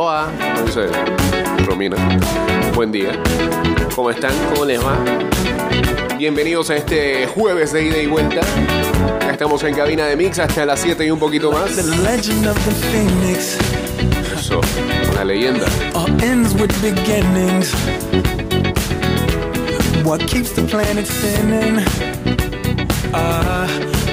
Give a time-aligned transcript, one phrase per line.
[0.00, 0.30] Hola,
[0.64, 0.86] dice
[1.66, 1.96] Romina.
[2.72, 3.20] Buen día.
[3.96, 4.30] ¿Cómo están?
[4.54, 4.96] ¿Cómo les va?
[6.16, 8.42] Bienvenidos a este jueves de ida y vuelta.
[9.22, 11.74] Ya estamos en cabina de mix hasta las 7 y un poquito más.
[11.74, 13.58] The legend of the phoenix
[14.38, 14.60] Eso,
[15.10, 15.66] una leyenda.
[15.96, 17.74] all ends with beginnings.
[20.04, 21.84] What keeps the planet spinning?
[23.12, 23.66] Uh,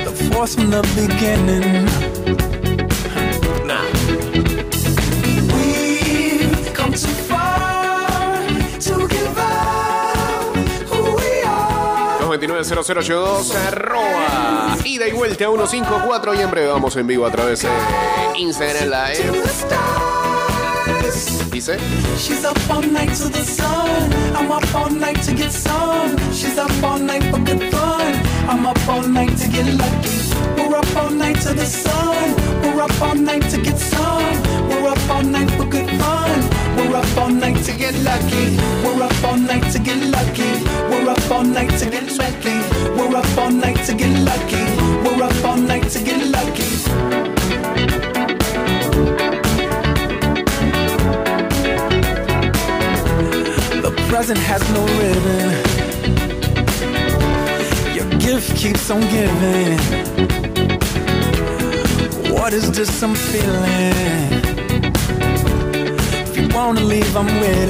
[0.03, 1.85] the force from the beginning.
[12.37, 17.69] 990082 arroba ida y vuelta 154 y en breve vamos en vivo a través de
[18.37, 19.31] Instagram Live.
[21.51, 21.77] Dice.
[22.17, 24.11] She's up all night to the sun.
[24.35, 26.17] I'm up all night to get some.
[26.33, 28.13] She's up all night for good fun.
[28.49, 30.19] I'm up all night to get lucky.
[30.57, 32.35] We're up all night to the sun.
[32.61, 34.41] We're up all night to get some.
[34.67, 36.24] We're up all night for good fun.
[36.95, 38.55] We're up all night to get lucky.
[38.81, 40.63] We're up all night to get lucky.
[40.89, 42.57] We're up all night to get lucky.
[42.95, 44.63] We're up all night to get lucky.
[45.03, 46.63] We're up all night to get lucky.
[53.81, 55.51] The present has no ribbon.
[57.93, 59.79] Your gift keeps on giving.
[62.33, 64.54] What is this I'm feeling?
[66.55, 67.05] Y it.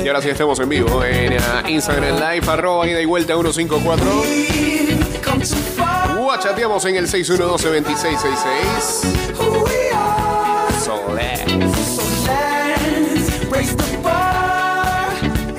[0.08, 5.22] ahora sí estamos en vivo en eh, Instagram Live arroba ida y vuelta 154 We've
[5.24, 6.16] come too far.
[6.20, 10.72] o chateamos en el 612-2666 Who we are.
[10.80, 11.40] Soler.
[11.74, 15.10] So let's raise the bar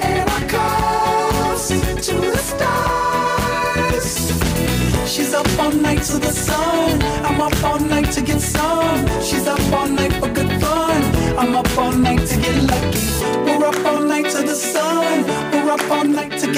[0.01, 1.69] and our cups
[2.07, 4.31] to the stars.
[5.11, 6.86] She's up all night to the sun.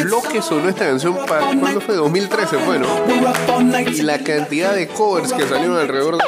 [0.08, 2.86] Lo que sonó esta canción para cuando fue 2013 fue, ¿no?
[3.04, 6.24] We're up all night Y la cantidad de covers que salieron alrededor de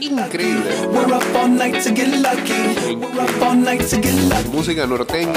[0.00, 0.70] increíble.
[4.52, 5.32] Música norteña.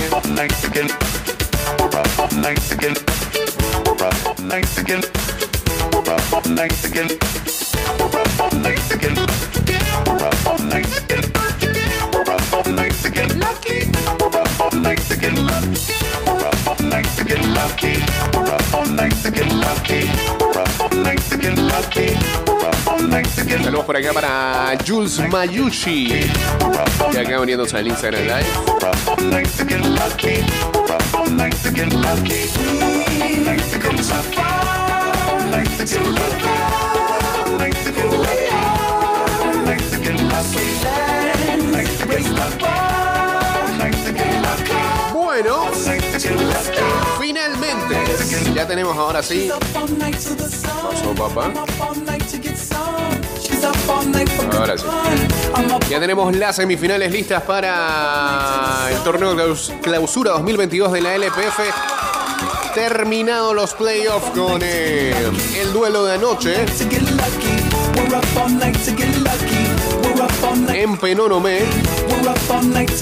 [17.28, 17.54] All nights again.
[17.54, 18.00] Lucky.
[18.34, 19.60] We're up all nights again.
[19.60, 20.10] Lucky.
[20.40, 21.68] We're up all nights again.
[21.68, 22.16] Lucky.
[22.48, 23.64] We're up all nights again.
[23.64, 26.30] Saludos por acá para Jules Mayushi.
[27.12, 28.48] Que acá uniéndose al Instagram Live.
[28.68, 29.96] We're up all nights again.
[29.96, 30.44] Lucky.
[30.74, 31.90] We're up all nights again.
[32.02, 32.50] Lucky.
[32.56, 33.98] We're up all nights again.
[33.98, 34.67] Lucky.
[48.68, 49.50] Tenemos ahora sí.
[49.74, 51.52] Pasó, papá.
[54.58, 54.84] Ahora sí.
[55.90, 61.60] Ya tenemos las semifinales listas para el torneo claus- clausura 2022 de la LPF.
[62.74, 65.14] Terminados los playoffs con eh,
[65.60, 66.66] el duelo de anoche
[70.74, 71.60] en Penonomé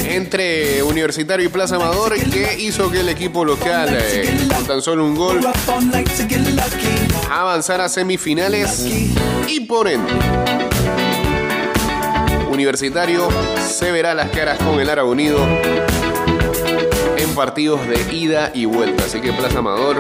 [0.08, 5.06] entre Universitario y Plaza Amador que hizo que el equipo local eh, con tan solo
[5.06, 5.40] un gol
[7.30, 8.86] avanzara a semifinales
[9.48, 10.12] y por ende
[12.52, 13.28] Universitario
[13.68, 15.40] se verá las caras con el Ara Unido
[17.18, 19.04] en partidos de ida y vuelta.
[19.04, 20.00] Así que Plaza Amador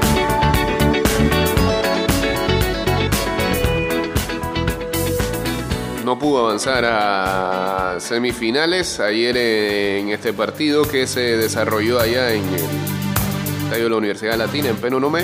[6.05, 12.61] no pudo avanzar a semifinales ayer en este partido que se desarrolló allá en el
[13.63, 15.23] estadio de la Universidad Latina en Penonomé.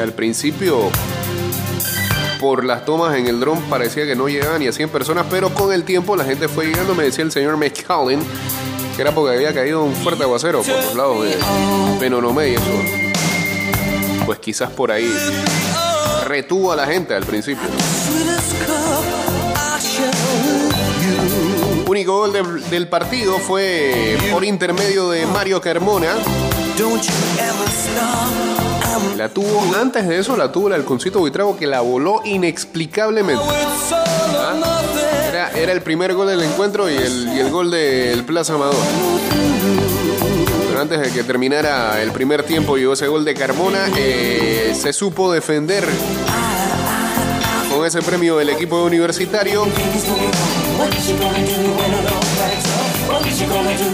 [0.00, 0.88] Al principio
[2.38, 5.52] por las tomas en el dron parecía que no llegaban ni a 100 personas, pero
[5.52, 8.20] con el tiempo la gente fue llegando, me decía el señor McCallin,
[8.94, 11.36] que era porque había caído un fuerte aguacero por los lados de
[11.98, 14.24] Penonomé y eso.
[14.26, 15.12] Pues quizás por ahí
[16.28, 17.68] retuvo a la gente al principio.
[21.86, 26.14] Único gol del, partido fue por intermedio de Mario Carmona.
[29.16, 33.42] La tuvo, antes de eso la tuvo el halconcito Buitrago que la voló inexplicablemente.
[33.42, 34.82] ¿Ah?
[35.28, 38.76] Era, era el primer gol del encuentro y el, y el gol del Plaza Amador.
[40.78, 43.88] Antes de que terminara el primer tiempo llegó ese gol de Carmona.
[43.96, 45.84] eh, se supo defender
[47.68, 49.66] con ese premio del equipo universitario.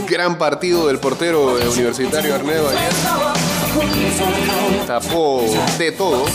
[0.06, 2.92] Gran partido del portero de universitario Arnedo ayer.
[4.86, 5.42] Tapó
[5.78, 6.26] de todo.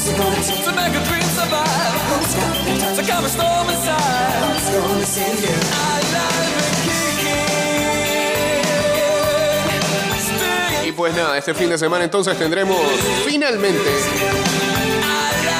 [10.89, 12.75] Y pues nada, este fin de semana entonces tendremos
[13.23, 13.91] finalmente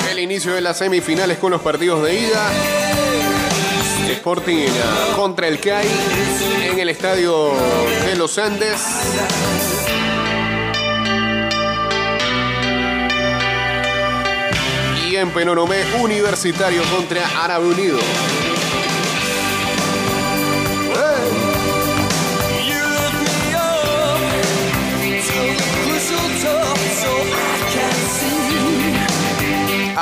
[0.10, 2.52] el inicio de las semifinales con los partidos de ida.
[4.10, 4.72] Sporting eh,
[5.16, 5.88] contra el CAI
[6.64, 7.52] en el estadio
[8.08, 8.82] de los Andes.
[15.12, 18.00] Y en Penonomé Universitario contra Árabe Unido.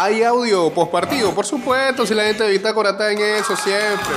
[0.08, 4.16] Hay audio post partido, por supuesto, si la gente de Bitácora está en eso siempre.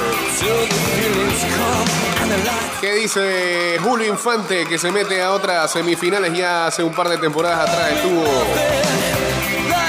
[2.81, 7.19] ¿Qué dice Julio Infante que se mete a otras semifinales ya hace un par de
[7.19, 7.91] temporadas atrás?
[7.91, 8.23] Estuvo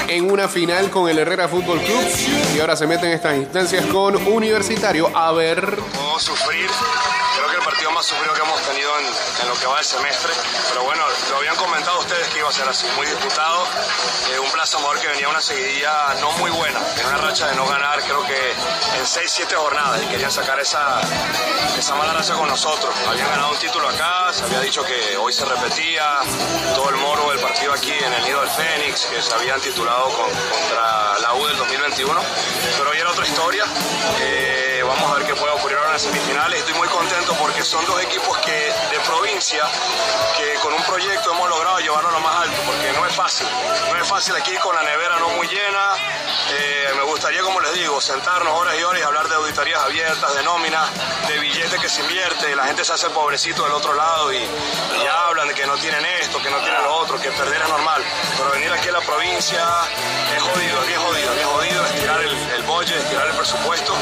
[0.08, 2.04] en una final con el Herrera Fútbol Club
[2.56, 5.08] y ahora se mete en estas instancias con Universitario.
[5.16, 5.76] A ver.
[5.76, 6.68] Podemos sufrir.
[7.82, 9.06] Partido más sufrido que hemos tenido en,
[9.42, 10.32] en lo que va del semestre.
[10.68, 13.64] Pero bueno, lo habían comentado ustedes que iba a ser así, muy disputado.
[14.30, 17.56] Eh, un Plaza Amador que venía una seguidilla no muy buena, en una racha de
[17.56, 21.00] no ganar, creo que en 6-7 jornadas y querían sacar esa,
[21.76, 22.94] esa mala racha con nosotros.
[23.08, 26.20] Habían ganado un título acá, se había dicho que hoy se repetía,
[26.76, 30.04] todo el moro del partido aquí en el Nido del Fénix, que se habían titulado
[30.10, 32.20] con- contra la U del 2021,
[32.78, 33.64] pero hoy era otra historia.
[34.20, 36.60] Eh, vamos a ver qué puede ocurrir ahora en las semifinales.
[36.60, 39.64] Estoy muy contento porque son dos equipos que de provincia
[40.36, 43.46] que con un proyecto hemos logrado llevarlo a lo más alto, porque no es fácil.
[43.90, 45.94] No es fácil aquí con la nevera no muy llena.
[46.50, 50.34] Eh, me gustaría, como les digo, sentarnos horas y horas y hablar de auditorías abiertas,
[50.34, 50.86] de nóminas,
[51.28, 52.54] de billetes que se invierte.
[52.54, 56.04] La gente se hace pobrecito del otro lado y, y hablan de que no tienen
[56.20, 58.04] esto, que no tienen lo otro, que perder es normal.
[58.36, 59.64] Pero venir aquí a la provincia
[60.36, 61.51] es jodido, es bien jodido, es jodido
[62.82, 63.94] budget, estirar el presupuesto.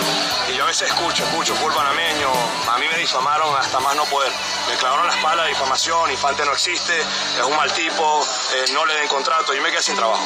[0.49, 2.31] Y yo a veces escucho, escucho, full panameño,
[2.73, 4.33] a mí me difamaron hasta más no poder.
[4.69, 8.21] Me clavaron la espalda de difamación, Infante no existe, es un mal tipo,
[8.55, 10.25] eh, no le den contrato, yo me quedé sin trabajo.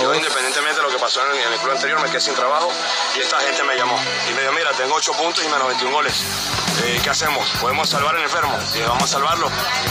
[0.00, 2.70] Yo independientemente de lo que pasó en, en el club anterior, me quedé sin trabajo
[3.16, 3.96] y esta gente me llamó
[4.28, 6.24] y me dijo, mira, tengo 8 puntos y menos 21 goles.
[6.84, 7.48] Eh, ¿Qué hacemos?
[7.60, 8.58] ¿Podemos salvar al enfermo?
[8.74, 9.48] Y vamos a salvarlo.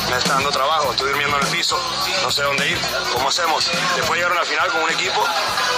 [0.10, 1.80] Me está dando trabajo, estoy durmiendo en el piso,
[2.24, 2.78] no sé dónde ir.
[3.14, 3.70] ¿Cómo hacemos?
[3.96, 5.24] Después llegaron a la final con un equipo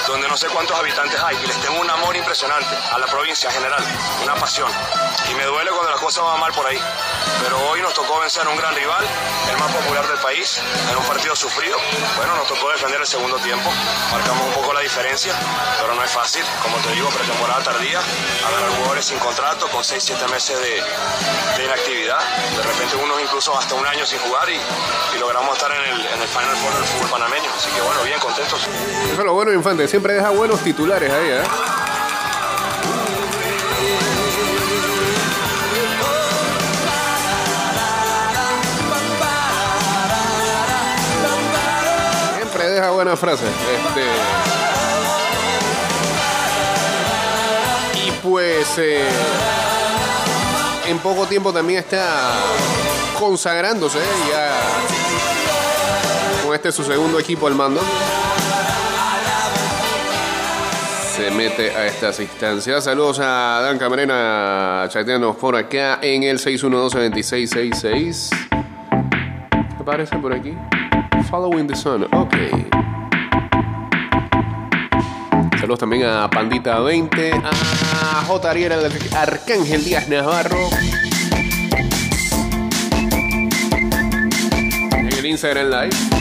[0.08, 3.50] donde no sé cuántos habitantes hay y les tengo un amor impresionante a la provincia
[3.50, 3.84] en general,
[4.24, 4.72] una pasión.
[5.30, 6.80] Y me duele cuando las cosas van mal por ahí.
[7.44, 9.04] Pero hoy nos tocó vencer a un gran rival,
[9.52, 11.78] el más popular del país, en un partido sufrido.
[12.16, 13.70] Bueno, nos tocó defender el segundo tiempo,
[14.10, 15.34] marcamos un poco la diferencia,
[15.82, 16.44] pero no es fácil.
[16.62, 18.00] Como te digo, pretemporada tardía,
[18.48, 22.20] agarrar jugadores sin contrato, con 6-7 meses de, inactividad.
[22.56, 24.60] De repente unos incluso hasta un año sin jugar y,
[25.20, 27.50] logramos estar en el, en el Final Four del fútbol panameño.
[27.56, 28.62] Así que bueno, bien contentos.
[28.64, 29.88] Eso es lo bueno, Infante.
[29.88, 31.44] Siempre deja buenos titulares ahí, ¿eh?
[42.74, 43.50] Deja buenas frases.
[43.50, 44.04] Este...
[48.08, 49.08] Y pues eh,
[50.88, 52.34] en poco tiempo también está
[53.20, 54.02] consagrándose ¿eh?
[54.30, 54.52] ya
[56.44, 57.82] con este su segundo equipo al mando
[61.16, 62.84] se mete a estas instancias.
[62.86, 68.30] Saludos a Dan Camarena chateándonos por acá en el 612-2666.
[68.50, 70.56] ¿Qué aparece por aquí?
[71.30, 72.04] Following the Sun.
[72.14, 72.36] Ok.
[75.60, 78.50] Saludos también a Pandita 20, a J.
[78.50, 80.70] Ariel Arcángel Díaz Navarro.
[84.92, 86.13] En el Instagram Live.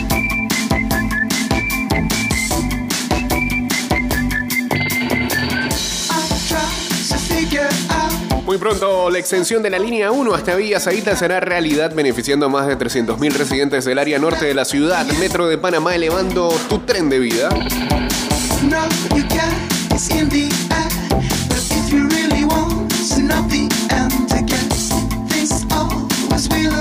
[8.52, 12.49] Muy pronto, la extensión de la línea 1 hasta Villa Zaita será realidad, beneficiando a
[12.50, 15.06] más de 300.000 residentes del área norte de la ciudad.
[15.18, 17.49] Metro de Panamá elevando tu tren de vida.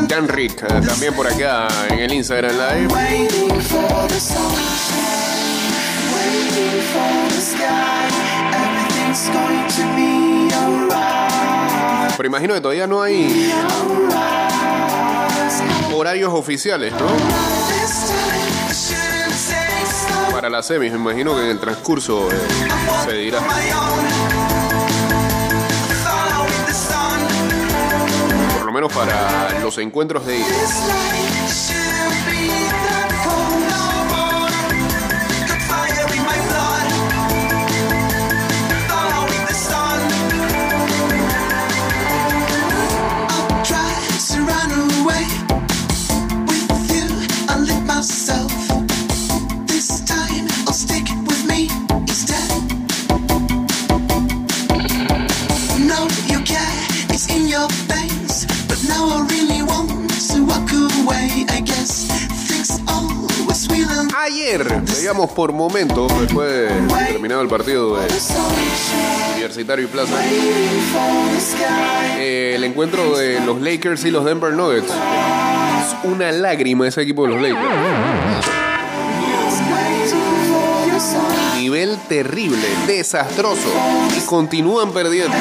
[0.09, 2.87] Dan Rick, eh, también por acá en el Instagram Live.
[2.93, 3.61] Waiting
[12.21, 13.51] pero imagino que todavía no hay
[15.91, 17.07] horarios oficiales, ¿no?
[20.31, 22.35] Para las semis, me imagino que en el transcurso eh,
[23.05, 23.39] se dirá.
[28.53, 31.80] Por lo menos para los encuentros de ida.
[64.31, 64.65] Ayer
[65.35, 66.69] por momentos, después de
[67.11, 68.07] terminado el partido de
[69.33, 70.13] Universitario y Plaza,
[72.17, 74.87] eh, el encuentro de los Lakers y los Denver Nuggets.
[74.87, 77.61] Es una lágrima ese equipo de los Lakers.
[81.57, 83.67] Nivel terrible, desastroso.
[84.17, 85.35] Y continúan perdiendo.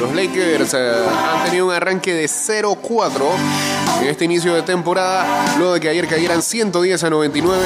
[0.00, 5.74] Los Lakers eh, han tenido un arranque de 0-4 en este inicio de temporada, luego
[5.74, 7.62] de que ayer cayeran 110 a 99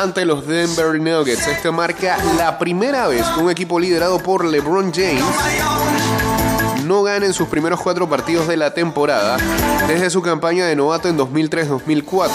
[0.00, 1.46] ante los Denver Nuggets.
[1.46, 5.24] Esto marca la primera vez que un equipo liderado por LeBron James
[6.84, 9.36] no gana en sus primeros cuatro partidos de la temporada
[9.86, 12.30] desde su campaña de novato en 2003-2004.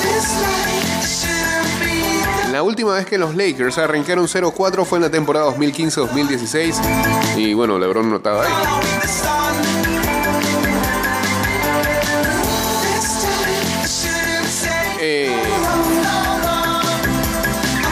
[2.51, 7.77] La última vez que los Lakers arrancaron 0-4 fue en la temporada 2015-2016 y bueno,
[7.77, 9.44] LeBron no estaba ahí.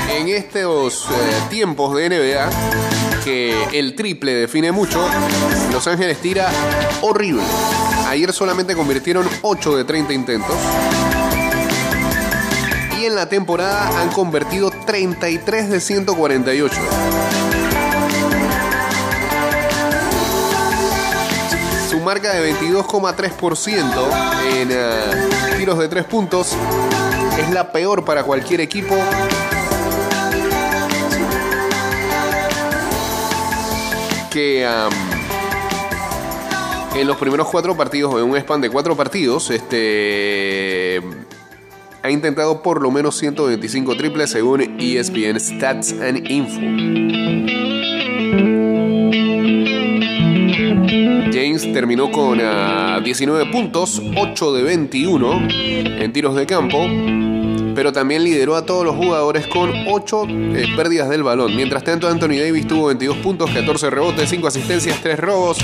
[0.10, 2.50] En estos eh, tiempos de NBA,
[3.24, 5.06] que el triple define mucho,
[5.72, 6.50] Los Ángeles tira
[7.02, 7.44] horrible.
[8.08, 10.56] Ayer solamente convirtieron 8 de 30 intentos.
[13.00, 16.76] Y en la temporada han convertido 33 de 148.
[22.04, 23.82] Marca de 22,3%
[24.58, 26.56] en eh, tiros de 3 puntos
[27.40, 28.96] es la peor para cualquier equipo.
[34.32, 34.68] Que
[36.96, 41.02] en los primeros cuatro partidos, en un span de cuatro partidos, este
[42.02, 47.63] ha intentado por lo menos 125 triples según ESPN Stats and Info.
[51.32, 56.86] James terminó con ah, 19 puntos, 8 de 21 en tiros de campo,
[57.74, 61.56] pero también lideró a todos los jugadores con 8 eh, pérdidas del balón.
[61.56, 65.58] Mientras tanto, Anthony Davis tuvo 22 puntos, 14 rebotes, 5 asistencias, 3 robos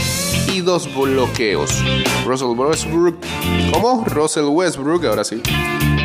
[0.52, 1.72] y 2 bloqueos.
[2.26, 3.18] Russell Westbrook,
[3.72, 4.06] ¿cómo?
[4.06, 5.42] Russell Westbrook, ahora sí,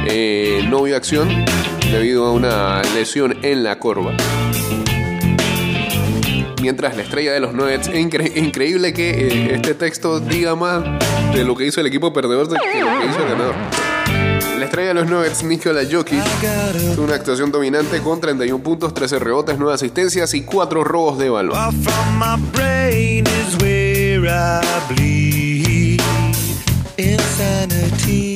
[0.06, 1.28] eh, no vio acción
[1.90, 4.14] debido a una lesión en la corva.
[6.64, 10.82] Mientras la estrella de los Nuggets, es incre- increíble que eh, este texto diga más
[11.34, 13.54] de lo que hizo el equipo perdedor de que lo que hizo el ganador.
[14.58, 16.24] La estrella de los Nuggets, Nikola Jokic,
[16.94, 21.28] tuvo una actuación dominante con 31 puntos, 13 rebotes, 9 asistencias y 4 robos de
[21.28, 21.54] balón.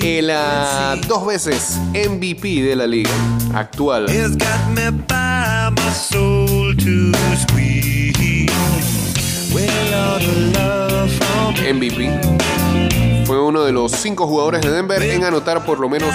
[0.03, 0.31] El
[1.09, 3.11] dos veces MVP de la liga
[3.55, 7.98] actual, has got me by my soul to squeeze.
[11.75, 16.11] MVP, fue uno de los 5 jugadores de Denver en anotar por lo menos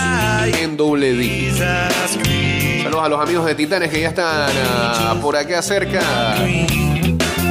[0.59, 1.23] en doble D.
[1.23, 2.83] Jesus Christ.
[2.83, 6.35] Saludos a los amigos de Titanes que ya están ah, por acá cerca.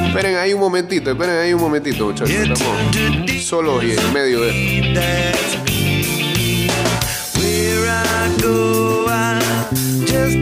[0.07, 2.29] Esperen ahí un momentito, esperen ahí un momentito, muchachos.
[2.29, 4.93] Estamos y en medio de.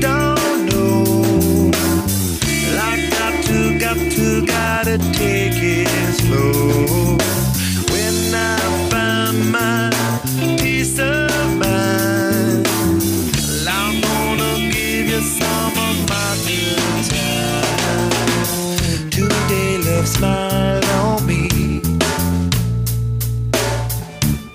[0.01, 0.20] That's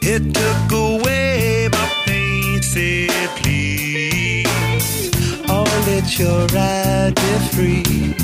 [0.09, 5.11] It took away my pain, said please.
[5.49, 8.15] Oh, let your ride be free.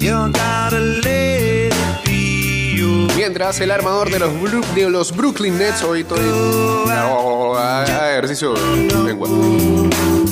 [0.00, 5.56] You gotta let it be your Mientras el armador de los, Bru- de los Brooklyn
[5.58, 6.18] Nets, hoy estoy.
[6.20, 9.28] Oh, ah, ejercicio de lengua.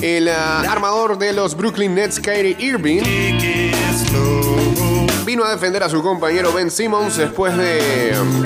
[0.02, 3.02] El ah, armador de los Brooklyn Nets, Kyrie Irving
[5.24, 8.42] vino a defender a su compañero Ben Simmons después de mm,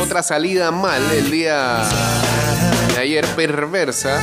[0.00, 1.82] otra salida mal el día
[2.94, 4.22] de ayer perversa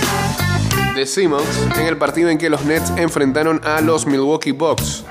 [0.95, 5.03] de Simmons en el partido en que los Nets enfrentaron a los Milwaukee Bucks.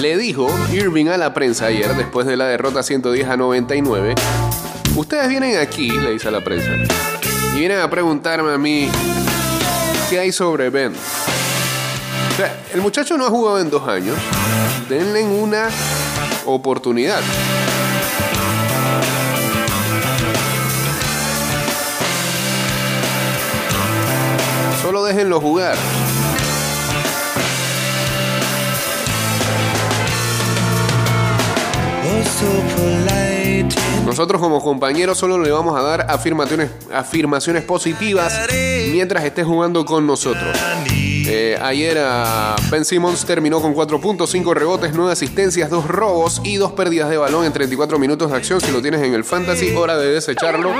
[0.00, 4.14] Le dijo Irving a la prensa ayer, después de la derrota 110 a 99,
[4.96, 6.70] ustedes vienen aquí, le dice a la prensa,
[7.54, 8.88] y vienen a preguntarme a mí
[10.10, 10.92] qué hay sobre Ben.
[10.92, 14.16] O sea, el muchacho no ha jugado en dos años.
[14.88, 15.68] Denle una
[16.44, 17.20] oportunidad.
[24.82, 25.76] Solo déjenlo jugar.
[34.04, 38.32] Nosotros como compañeros solo le vamos a dar afirmaciones, afirmaciones positivas
[38.90, 40.56] mientras esté jugando con nosotros.
[41.28, 46.40] Eh, ayer ah, Ben Simmons terminó con 4 puntos, 5 rebotes, 9 asistencias, 2 robos
[46.44, 48.60] y 2 pérdidas de balón en 34 minutos de acción.
[48.60, 50.72] Si lo tienes en el fantasy, hora de desecharlo.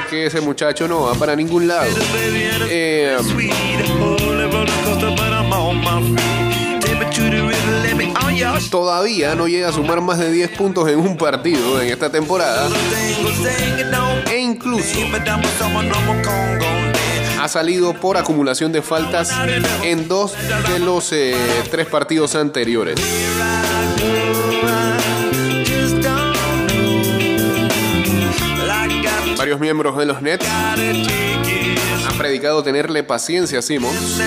[0.00, 1.90] Porque ese muchacho no va para ningún lado.
[2.68, 3.16] Eh,
[8.70, 12.68] todavía no llega a sumar más de 10 puntos en un partido en esta temporada.
[14.30, 14.98] E incluso
[17.40, 19.30] ha salido por acumulación de faltas
[19.84, 20.34] en dos
[20.68, 21.36] de los eh,
[21.70, 22.98] tres partidos anteriores.
[29.36, 30.46] Varios miembros de los Nets
[32.08, 34.20] han predicado tenerle paciencia a Simmons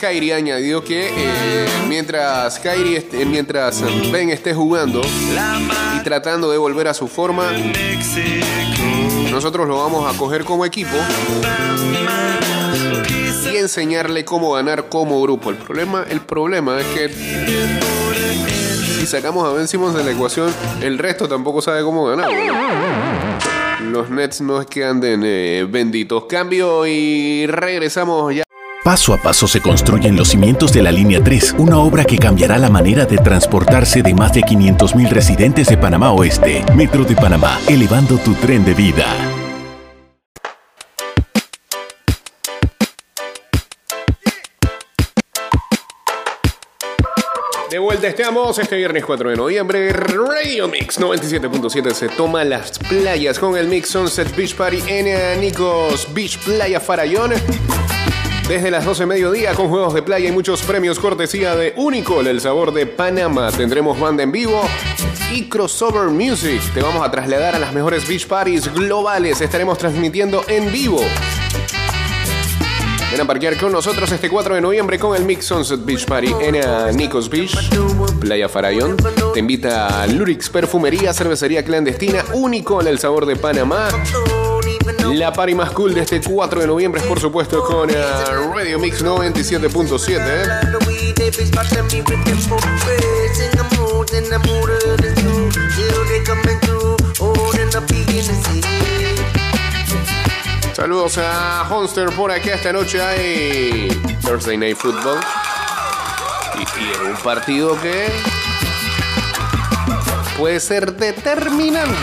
[0.00, 5.02] Kyrie añadió que eh, mientras Kyrie esté- mientras Ben esté jugando
[5.98, 7.52] y tratando de volver a su forma,
[9.30, 10.96] nosotros lo vamos a coger como equipo
[13.52, 15.50] y enseñarle cómo ganar como grupo.
[15.50, 17.08] El problema, el problema es que
[19.00, 22.28] si sacamos a Ben Simmons de la ecuación, el resto tampoco sabe cómo ganar.
[23.82, 26.24] Los Nets no es que anden eh, benditos.
[26.28, 28.42] Cambio y regresamos ya.
[28.90, 32.58] Paso a paso se construyen los cimientos de la Línea 3, una obra que cambiará
[32.58, 36.64] la manera de transportarse de más de 500.000 residentes de Panamá Oeste.
[36.74, 39.06] Metro de Panamá, elevando tu tren de vida.
[47.70, 49.92] De vuelta estamos este viernes 4 de noviembre.
[49.92, 55.36] Radio Mix 97.7 se toma las playas con el Mix Sunset Beach Party en eh,
[55.38, 57.34] Nicos Beach Playa Farallón.
[58.50, 62.40] Desde las 12 mediodía con juegos de playa y muchos premios cortesía de Unicol, el
[62.40, 63.52] sabor de Panamá.
[63.52, 64.60] Tendremos banda en vivo
[65.32, 66.60] y crossover music.
[66.74, 69.40] Te vamos a trasladar a las mejores beach parties globales.
[69.40, 71.00] Estaremos transmitiendo en vivo.
[73.12, 76.34] Ven a parquear con nosotros este 4 de noviembre con el Mix Sunset Beach Party
[76.40, 77.56] en eh, Nicos Beach,
[78.18, 78.96] Playa Farallón.
[79.32, 83.90] Te invita a Lurix Perfumería, Cervecería Clandestina, único en el sabor de Panamá.
[85.14, 87.94] La party más cool de este 4 de noviembre es por supuesto con eh,
[88.54, 90.18] Radio Mix 97.7.
[90.18, 90.44] eh.
[100.74, 102.48] Saludos a Honster por aquí.
[102.48, 103.88] Esta noche hay
[104.22, 105.20] Thursday Night Football.
[106.56, 108.08] Y, y un partido que
[110.36, 111.94] puede ser determinante.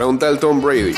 [0.00, 0.94] Para un tal Tom Brady.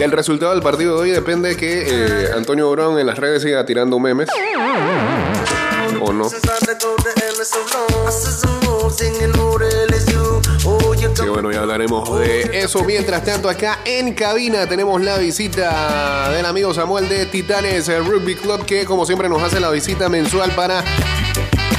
[0.00, 3.42] El resultado del partido de hoy depende de que eh, Antonio Brown en las redes
[3.42, 4.30] siga tirando memes.
[6.00, 6.30] O no.
[11.36, 12.82] Bueno, ya hablaremos de eso.
[12.84, 18.64] Mientras tanto, acá en cabina tenemos la visita del amigo Samuel de Titanes Rugby Club,
[18.64, 20.82] que como siempre nos hace la visita mensual para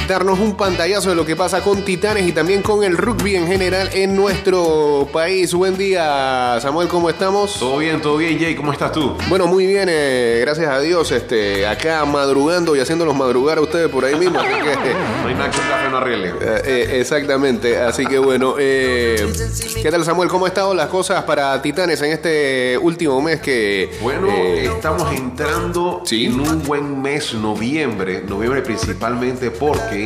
[0.07, 3.45] darnos un pantallazo de lo que pasa con Titanes y también con el rugby en
[3.45, 5.53] general en nuestro país.
[5.53, 7.59] Buen día, Samuel, ¿cómo estamos?
[7.59, 9.17] Todo bien, todo bien, Jay, ¿cómo estás tú?
[9.27, 13.89] Bueno, muy bien, eh, gracias a Dios, este, acá madrugando y haciéndolos madrugar a ustedes
[13.89, 14.39] por ahí mismo.
[14.39, 14.93] así que,
[15.23, 16.29] No hay nada que café no arregle.
[16.29, 20.29] Eh, eh, exactamente, así que bueno, ¿qué tal Samuel?
[20.29, 23.97] ¿Cómo han estado las cosas para Titanes en este último mes que...
[24.01, 26.27] Bueno, estamos entrando sí.
[26.27, 29.96] en un buen mes, noviembre, noviembre principalmente porque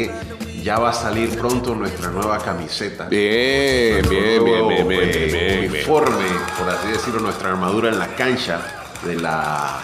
[0.64, 3.08] ya va a salir pronto nuestra nueva camiseta.
[3.10, 5.72] bien, bien, bien, nuevo, bien, bien, eh, bien, bien, bien.
[5.72, 6.26] uniforme,
[6.58, 8.62] por así decirlo, nuestra armadura en la cancha
[9.06, 9.82] de la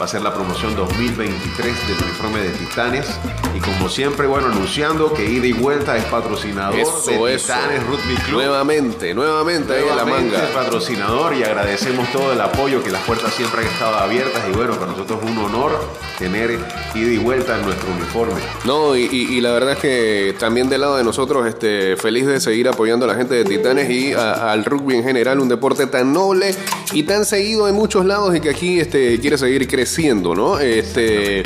[0.00, 3.06] Va a ser la promoción 2023 del uniforme de Titanes.
[3.54, 7.52] Y como siempre, bueno, anunciando que ida y vuelta es patrocinador Eso, de eso.
[7.52, 8.36] Titanes Rugby Club.
[8.40, 10.54] Nuevamente, nuevamente ahí en la Nuevamente manga.
[10.54, 14.72] patrocinador y agradecemos todo el apoyo, que las puertas siempre han estado abiertas y bueno,
[14.78, 15.78] para nosotros es un honor
[16.18, 16.52] tener
[16.94, 18.40] ida y vuelta en nuestro uniforme.
[18.64, 22.26] No, y, y- y la verdad es que también del lado de nosotros, este, feliz
[22.26, 25.48] de seguir apoyando a la gente de Titanes y a- al rugby en general, un
[25.48, 26.54] deporte tan noble
[26.92, 29.89] y tan seguido en muchos lados y que aquí este, quiere seguir creciendo,
[30.34, 30.58] ¿no?
[30.58, 31.42] Este,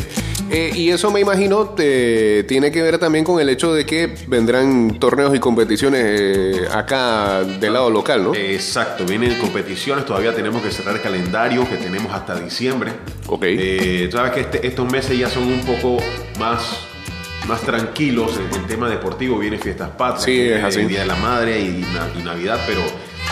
[0.50, 4.14] eh, y eso me imagino te- tiene que ver también con el hecho de que
[4.26, 8.34] vendrán torneos y competiciones eh, acá del lado local, ¿no?
[8.34, 12.92] Exacto, vienen competiciones, todavía tenemos que cerrar el calendario que tenemos hasta diciembre.
[13.26, 13.44] Ok.
[13.46, 15.96] Eh, tú sabes que este- estos meses ya son un poco
[16.38, 16.80] más,
[17.48, 20.80] más tranquilos en el tema deportivo, vienen fiestas patrias, Sí, viene es así.
[20.80, 21.84] el Día de la Madre y,
[22.18, 22.82] y Navidad, pero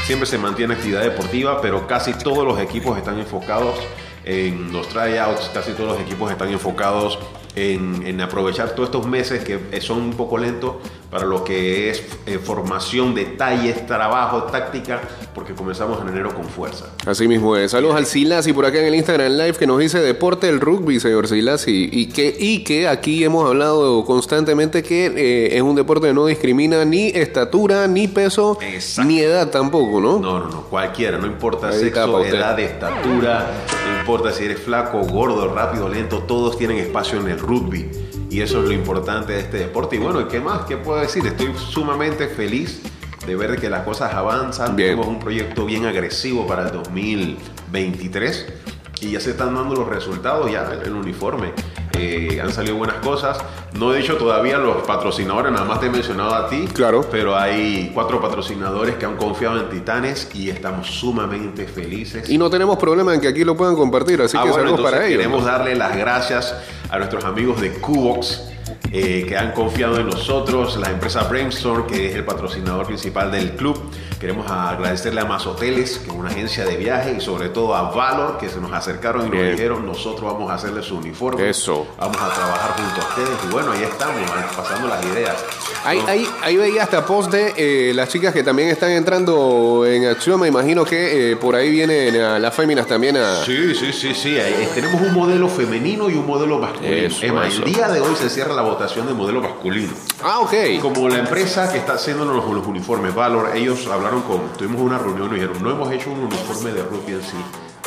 [0.06, 3.74] siempre se mantiene actividad deportiva, pero casi todos los equipos están enfocados
[4.24, 7.18] en los tryouts, casi todos los equipos están enfocados
[7.54, 10.76] en, aprovechar todos estos meses que son un poco lentos
[11.12, 15.02] para lo que es eh, formación, detalles, trabajo, táctica,
[15.34, 16.86] porque comenzamos en enero con fuerza.
[17.04, 17.72] Así mismo es.
[17.72, 21.00] Saludos al Silasi por acá en el Instagram Live que nos dice deporte del rugby,
[21.00, 21.90] señor Silasi.
[21.92, 26.24] Y que, y que aquí hemos hablado constantemente que eh, es un deporte que no
[26.24, 29.06] discrimina ni estatura, ni peso, Exacto.
[29.06, 30.18] ni edad tampoco, ¿no?
[30.18, 33.50] No, no, no, cualquiera, no importa Ahí sexo, edad, estatura,
[33.86, 37.90] no importa si eres flaco, gordo, rápido, lento, todos tienen espacio en el rugby.
[38.32, 39.96] Y eso es lo importante de este deporte.
[39.96, 40.64] Y bueno, ¿qué más?
[40.64, 41.26] ¿Qué puedo decir?
[41.26, 42.80] Estoy sumamente feliz
[43.26, 44.74] de ver que las cosas avanzan.
[44.74, 44.92] Bien.
[44.92, 48.46] Tenemos un proyecto bien agresivo para el 2023
[49.02, 51.52] y ya se están dando los resultados ya el uniforme.
[51.98, 53.38] Eh, han salido buenas cosas.
[53.74, 56.66] No he dicho todavía los patrocinadores, nada más te he mencionado a ti.
[56.72, 57.04] Claro.
[57.10, 62.28] Pero hay cuatro patrocinadores que han confiado en Titanes y estamos sumamente felices.
[62.28, 64.84] Y no tenemos problema en que aquí lo puedan compartir, así Ah, que bueno, saludos
[64.90, 65.18] para ellos.
[65.18, 66.54] queremos darle las gracias
[66.90, 68.48] a nuestros amigos de Cubox
[68.92, 73.52] eh, que han confiado en nosotros, la empresa Brainstorm, que es el patrocinador principal del
[73.52, 73.78] club.
[74.22, 77.90] Queremos agradecerle a Más Hoteles, que es una agencia de viaje, y sobre todo a
[77.90, 79.42] Valor, que se nos acercaron y Bien.
[79.46, 81.50] nos dijeron, nosotros vamos a hacerle su uniforme.
[81.50, 81.88] Eso.
[81.98, 83.38] Vamos a trabajar junto a ustedes.
[83.44, 85.44] Y bueno, ahí estamos, ahí pasando las ideas.
[85.84, 86.06] Ahí, ¿no?
[86.06, 90.38] ahí, ahí veía hasta post de eh, las chicas que también están entrando en acción.
[90.38, 93.44] Me imagino que eh, por ahí vienen a las féminas también a...
[93.44, 94.36] Sí, sí, sí, sí.
[94.36, 97.08] Eh, Tenemos un modelo femenino y un modelo masculino.
[97.08, 97.64] Eso, es más, eso.
[97.64, 99.92] el día de hoy se cierra la votación de modelo masculino.
[100.22, 100.54] Ah, ok.
[100.80, 104.98] Como la empresa que está haciendo los, los uniformes, Valor, ellos hablaron con, tuvimos una
[104.98, 107.36] reunión y dijeron, no hemos hecho un uniforme de rugby en sí,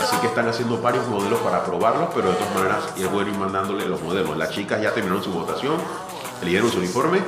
[0.02, 3.38] así que están haciendo varios modelos para probarlos, pero de todas maneras es bueno ir
[3.38, 4.36] mandándole los modelos.
[4.38, 5.76] Las chicas ya terminaron su votación,
[6.42, 7.20] eligieron su uniforme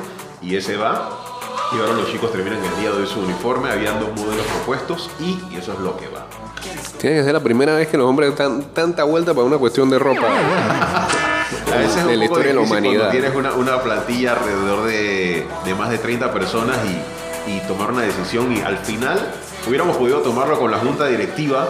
[0.41, 1.09] y ese va.
[1.73, 5.09] Y ahora los chicos terminan el día de hoy su uniforme, habían dos modelos propuestos
[5.19, 6.25] y, y eso es lo que va.
[6.97, 9.89] Tiene que ser la primera vez que los hombres dan tanta vuelta para una cuestión
[9.89, 10.27] de ropa.
[10.27, 13.09] A veces es de un la historia de la humanidad.
[13.09, 17.91] Cuando tienes una, una plantilla alrededor de, de más de 30 personas y, y tomar
[17.91, 19.33] una decisión y al final
[19.67, 21.69] hubiéramos podido tomarlo con la junta directiva,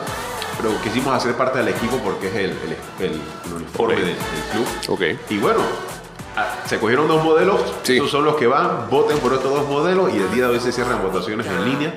[0.60, 4.16] pero quisimos hacer parte del equipo porque es el, el- el- el uniforme del, del
[4.52, 4.68] club.
[4.90, 5.02] Ok.
[5.30, 5.60] Y bueno,
[6.66, 7.94] se cogieron dos modelos, Sí.
[7.96, 10.60] estos son los que van, voten por estos dos modelos y el día de hoy
[10.60, 11.96] se cierran votaciones en línea.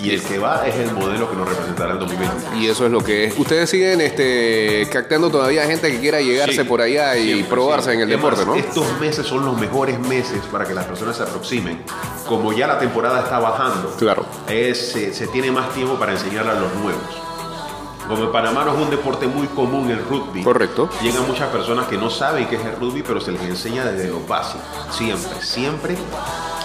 [0.00, 2.62] Y el que va es el modelo que nos representará en 2023.
[2.62, 3.38] Y eso es lo que es.
[3.38, 7.92] Ustedes siguen este, captando todavía gente que quiera llegarse Sí, por allá y siempre, probarse
[7.94, 8.54] en el deporte, ¿no?
[8.54, 11.82] Estos meses son los mejores meses para que las personas se aproximen.
[12.28, 14.24] Como ya la temporada está bajando, Claro.
[14.48, 17.02] es- se, se tiene más tiempo para enseñarle a los nuevos.
[18.08, 20.42] Como en Panamá no es un deporte muy común el rugby.
[20.42, 20.88] Correcto.
[21.02, 24.08] Llegan muchas personas que no saben qué es el rugby, pero se les enseña desde
[24.08, 24.64] lo básico.
[24.90, 25.94] Siempre, siempre.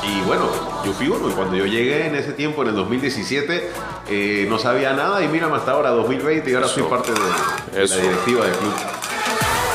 [0.07, 0.49] Y bueno,
[0.85, 1.29] yo fui uno.
[1.29, 3.71] Y cuando yo llegué en ese tiempo, en el 2017,
[4.09, 5.21] eh, no sabía nada.
[5.21, 8.73] Y mira, hasta ahora, 2020, y ahora soy parte de, la directiva del club.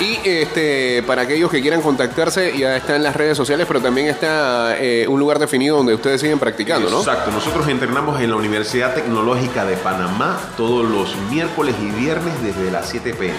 [0.00, 4.06] Y este, para aquellos que quieran contactarse, ya está en las redes sociales, pero también
[4.06, 6.98] está eh, un lugar definido donde ustedes siguen practicando, ¿no?
[6.98, 12.70] Exacto, nosotros entrenamos en la Universidad Tecnológica de Panamá todos los miércoles y viernes desde
[12.70, 13.34] las 7 pm.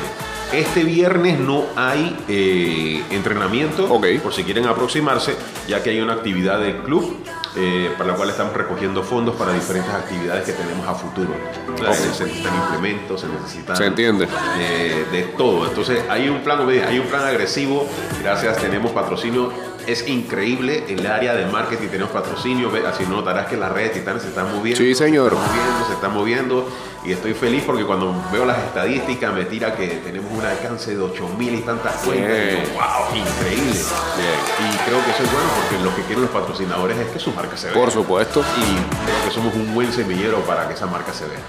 [0.51, 4.07] Este viernes no hay eh, entrenamiento, Ok.
[4.21, 5.35] por si quieren aproximarse,
[5.67, 7.15] ya que hay una actividad del club
[7.59, 11.29] eh, para la cual estamos recogiendo fondos para diferentes actividades que tenemos a futuro.
[11.77, 14.27] Se necesitan implementos, se necesitan Se entiende.
[14.59, 15.67] eh, de todo.
[15.67, 17.87] Entonces hay un plan, hay un plan agresivo.
[18.21, 19.51] Gracias, tenemos patrocinio.
[19.87, 22.69] Es increíble el área de marketing, tenemos patrocinio.
[22.87, 24.77] Así notarás que las redes titanes se están moviendo.
[24.81, 25.31] Sí, señor.
[25.31, 26.69] Se están moviendo, se están moviendo.
[27.05, 31.01] Y estoy feliz porque cuando veo las estadísticas me tira que tenemos un alcance de
[31.01, 32.37] 8 mil y tantas cuentas.
[32.37, 33.15] Y wow.
[33.15, 33.79] increíble.
[33.79, 37.31] Y creo que eso es bueno porque lo que quieren los patrocinadores es que su
[37.31, 37.75] marca se vea.
[37.75, 38.41] Por supuesto.
[38.41, 41.39] Y creo que somos un buen semillero para que esa marca se vea.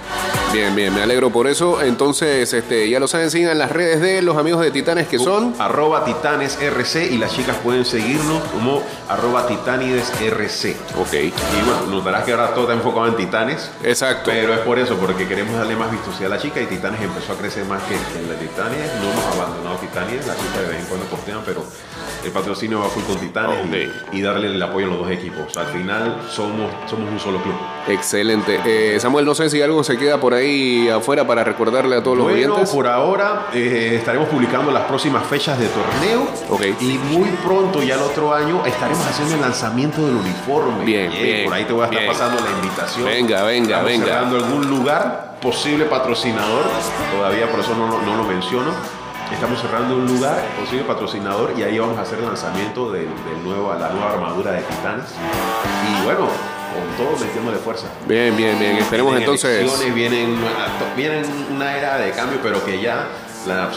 [0.53, 1.81] Bien, bien, me alegro por eso.
[1.83, 5.55] Entonces, este, ya lo saben, sigan las redes de los amigos de Titanes que son.
[5.59, 10.77] Arroba Titanes RC y las chicas pueden seguirnos como arroba Titanides RC.
[10.99, 11.13] Ok.
[11.15, 11.31] Y
[11.65, 13.71] bueno, notarás que ahora todo está enfocado en Titanes.
[13.85, 14.31] Exacto.
[14.33, 17.33] Pero es por eso, porque queremos darle más vistosidad a la chica y Titanes empezó
[17.33, 18.91] a crecer más que en la Titanes.
[19.01, 21.65] No hemos abandonado Titanes, la chica de vez en cuando postean, pero
[22.25, 23.59] el patrocinio va full con Titanes
[24.13, 25.57] y- y, darle el apoyo a los dos equipos.
[25.57, 27.55] Al final somos, somos un solo club.
[27.88, 28.61] Excelente.
[28.64, 32.19] Eh, Samuel, no sé si algo se queda por ahí afuera para recordarle a todos
[32.19, 32.71] los oyentes.
[32.71, 36.29] por ahora eh, estaremos publicando las próximas fechas de torneo.
[36.81, 40.85] Y muy pronto, ya el otro año, estaremos haciendo el lanzamiento del uniforme.
[40.85, 42.12] Bien, bien, Por ahí te voy a estar bien.
[42.12, 43.05] pasando la invitación.
[43.07, 44.07] Venga, venga, Estamos venga.
[44.07, 46.64] cerrando algún lugar, posible patrocinador.
[47.16, 48.71] Todavía por eso no, no lo menciono.
[49.33, 53.09] Estamos cerrando un lugar, posible patrocinador, y ahí vamos a hacer el lanzamiento del
[53.43, 55.07] nuevo, la nueva armadura de Titanes.
[55.88, 56.29] Y bueno,
[56.71, 57.87] con todo metiéndole fuerza.
[58.07, 58.77] Bien, bien, bien.
[58.77, 59.95] Esperemos Vienen entonces.
[59.95, 60.37] Vienen,
[60.97, 63.07] vienen una era de cambio, pero que ya
[63.47, 63.71] la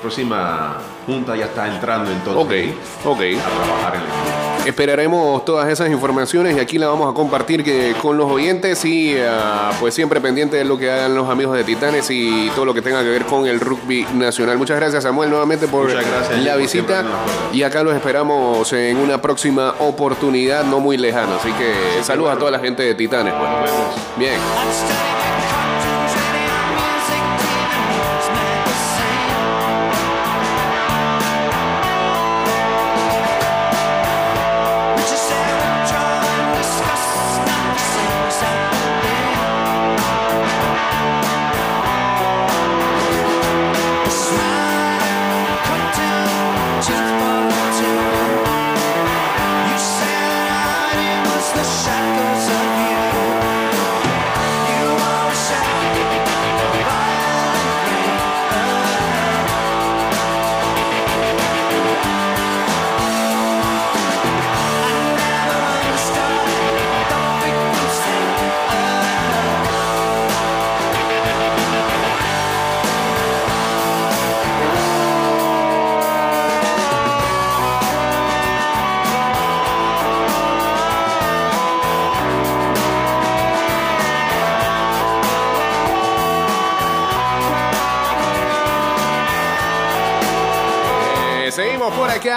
[0.00, 3.20] próxima junta ya está entrando entonces Ok, ok.
[3.20, 4.66] a trabajar en el equipo.
[4.66, 9.16] Esperaremos todas esas informaciones y aquí las vamos a compartir que, con los oyentes y
[9.16, 12.74] ah, pues siempre pendiente de lo que hagan los amigos de Titanes y todo lo
[12.74, 14.58] que tenga que ver con el rugby nacional.
[14.58, 17.04] Muchas gracias Samuel nuevamente por gracias, la visita
[17.52, 21.36] y acá los esperamos en una próxima oportunidad no muy lejana.
[21.36, 23.34] Así que saludos a toda la gente de Titanes.
[23.34, 23.50] pues.
[23.50, 23.94] Nos vemos.
[24.18, 25.35] Bien.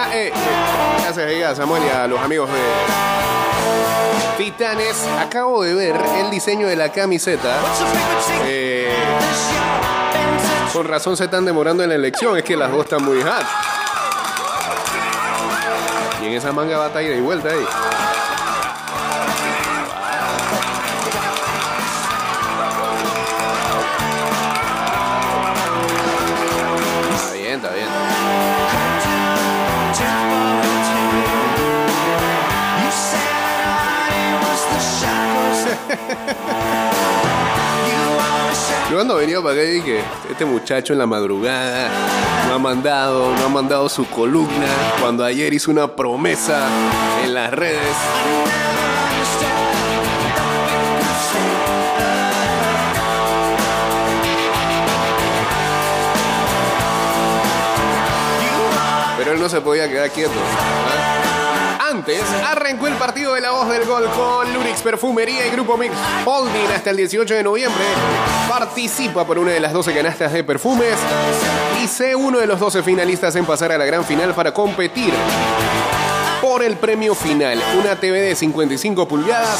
[0.07, 0.31] Eh, eh,
[1.03, 2.59] gracias a Samuel y a los amigos de
[4.38, 5.05] Titanes.
[5.19, 7.57] Acabo de ver el diseño de la camiseta.
[8.45, 8.93] Eh,
[10.71, 12.38] con razón se están demorando en la elección.
[12.38, 13.45] Es que las dos están muy hot.
[16.21, 17.65] Y en esa manga va a ida y vuelta ahí.
[38.89, 41.89] Yo cuando venía para acá dije, este muchacho en la madrugada
[42.47, 44.67] no ha mandado, no ha mandado su columna,
[44.99, 46.67] cuando ayer hizo una promesa
[47.23, 47.95] en las redes.
[59.17, 60.32] Pero él no se podía quedar quieto.
[60.34, 61.28] ¿ah?
[62.45, 65.93] Arrancó el partido de la voz del gol con Lurix Perfumería y Grupo Mix
[66.25, 67.83] Holding hasta el 18 de noviembre.
[68.47, 70.95] Participa por una de las 12 canastas de perfumes
[71.83, 75.13] y sé uno de los 12 finalistas en pasar a la gran final para competir
[76.65, 77.61] el premio final.
[77.79, 79.59] Una TV de 55 pulgadas,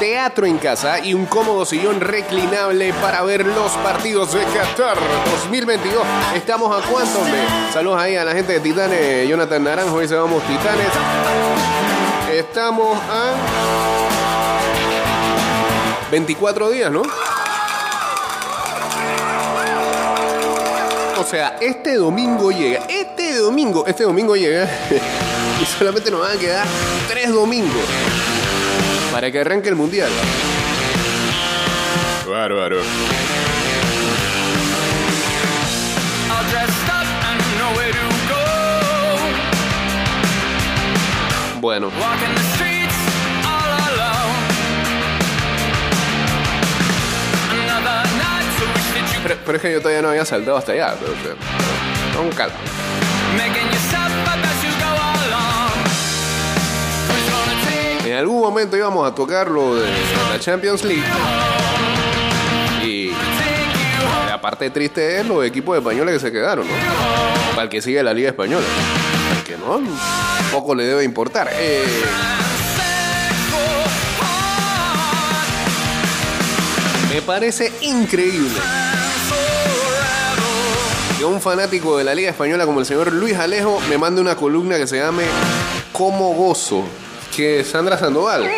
[0.00, 4.96] teatro en casa y un cómodo sillón reclinable para ver los partidos de Qatar
[5.32, 6.02] 2022.
[6.34, 7.40] Estamos a cuánto, hombre?
[7.72, 10.88] Saludos ahí a la gente de Titanes, Jonathan Naranjo, dice vamos Titanes.
[12.32, 13.34] Estamos a
[16.10, 17.02] 24 días, ¿no?
[21.22, 24.68] O sea, este domingo llega, este domingo, este domingo llega
[25.62, 26.66] y solamente nos van a quedar
[27.06, 27.84] tres domingos
[29.12, 30.10] para que arranque el mundial.
[32.28, 32.80] Bárbaro.
[41.60, 41.92] Bueno,
[49.22, 50.94] Pero, es que yo todavía no había saltado hasta allá.
[50.98, 52.56] Pero, pero, un calma.
[58.04, 59.88] En algún momento íbamos a tocar lo de
[60.30, 61.04] la Champions League.
[62.84, 63.12] Y
[64.26, 66.74] la parte triste es los equipos españoles que se quedaron, ¿no?
[67.52, 68.66] Para el que sigue la Liga Española.
[69.36, 69.80] Al que no,
[70.50, 71.50] poco le debe importar.
[71.54, 71.84] Eh,
[77.14, 78.60] me parece increíble
[81.22, 84.34] que un fanático de la Liga Española como el señor Luis Alejo me mande una
[84.34, 85.22] columna que se llame
[85.92, 86.84] Como gozo,
[87.36, 88.50] que Sandra Sandoval.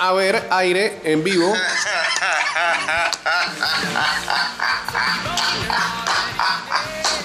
[0.00, 1.54] A ver, aire en vivo.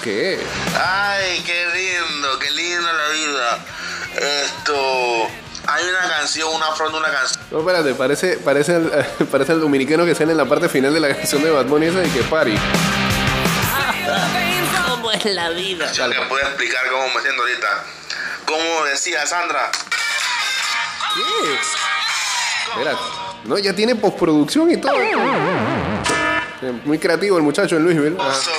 [0.04, 0.38] ¿Qué?
[0.80, 3.58] Ay, qué lindo, qué linda la vida.
[4.44, 5.26] Esto.
[5.66, 7.42] Hay una canción, una front una canción.
[7.50, 8.78] No, espérate, parece, parece,
[9.32, 11.86] parece el dominicano que sale en la parte final de la canción de Bad Bunny
[11.86, 12.54] esa de que party.
[14.88, 15.92] ¿Cómo es la vida?
[15.92, 17.84] Yo te puedo explicar cómo me siento ahorita.
[18.46, 19.70] Como decía Sandra,
[21.14, 21.54] ¿Qué?
[22.70, 23.00] Espérate.
[23.44, 25.00] No, ya tiene postproducción y todo.
[25.00, 28.16] Eh, Muy creativo el muchacho en Louisville.
[28.20, 28.32] Ah.
[28.32, 28.50] eso.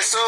[0.00, 0.18] Eso.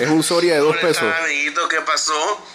[0.00, 1.04] Es un Soria de dos pesos.
[1.50, 2.46] Amiguito, ¿qué pasó?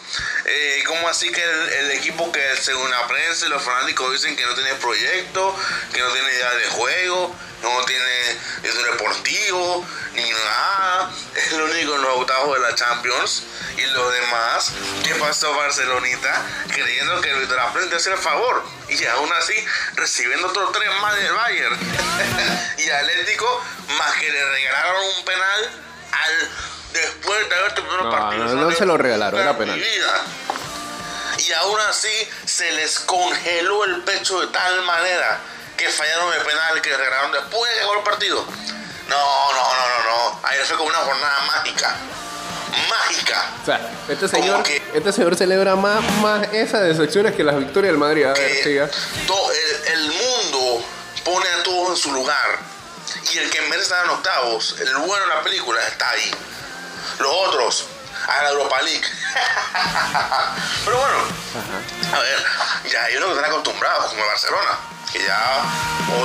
[0.46, 4.36] Eh, ¿Cómo así que el, el equipo que según la prensa y los fanáticos dicen
[4.36, 5.56] que no tiene proyecto,
[5.94, 11.12] que no tiene idea de juego, no tiene director deportivo, ni nada?
[11.36, 13.44] Es el único en los octavos de la Champions.
[13.78, 14.72] Y los demás,
[15.04, 16.42] ¿qué pasó Barcelonita?
[16.74, 18.64] Creyendo que el Víctor Apple te hace el favor.
[18.88, 19.54] Y aún así,
[19.96, 21.78] recibiendo otros tres más del Bayern.
[22.78, 23.64] y Atlético,
[23.98, 25.72] más que le regalaron un penal
[26.14, 28.46] al después de haber terminado el No, partido.
[28.46, 29.82] no, no se lo regalaron, era penal.
[31.38, 35.40] Y aún así se les congeló el pecho de tal manera
[35.78, 38.46] que fallaron el penal que regalaron después de el partido.
[39.08, 40.40] No, no, no, no, no.
[40.48, 41.96] Ayer fue como una jornada mágica.
[42.90, 43.50] Mágica.
[43.62, 47.92] O sea, este señor, que- este señor celebra más, más esas decepciones que las victorias
[47.94, 48.26] del Madrid.
[48.26, 48.86] A ver, siga.
[48.90, 50.86] el, el mundo
[51.24, 52.60] pone a todos en su lugar.
[53.34, 56.32] Y el que merece estar en octavos, el bueno de la película, está ahí.
[57.20, 57.86] Los otros,
[58.28, 59.02] a la Europa League.
[60.86, 61.18] Pero bueno,
[62.14, 62.46] a ver,
[62.92, 64.72] ya ellos no están acostumbrados, como el Barcelona.
[65.12, 65.62] Que ya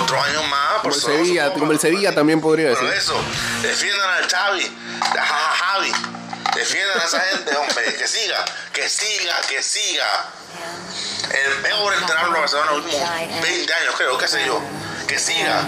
[0.03, 2.89] otro año más, Como por el solo Sevilla, como el Sevilla también podría decir.
[2.89, 3.15] eso,
[3.63, 4.77] defiendan al Xavi,
[5.17, 5.93] a Ja- Javi,
[6.57, 10.07] defiendan a esa gente, hombre, que siga, que siga, que siga.
[11.31, 13.11] El peor entrenador de Barcelona en los últimos
[13.43, 14.61] 20 años, creo, qué sé yo,
[15.07, 15.63] que siga.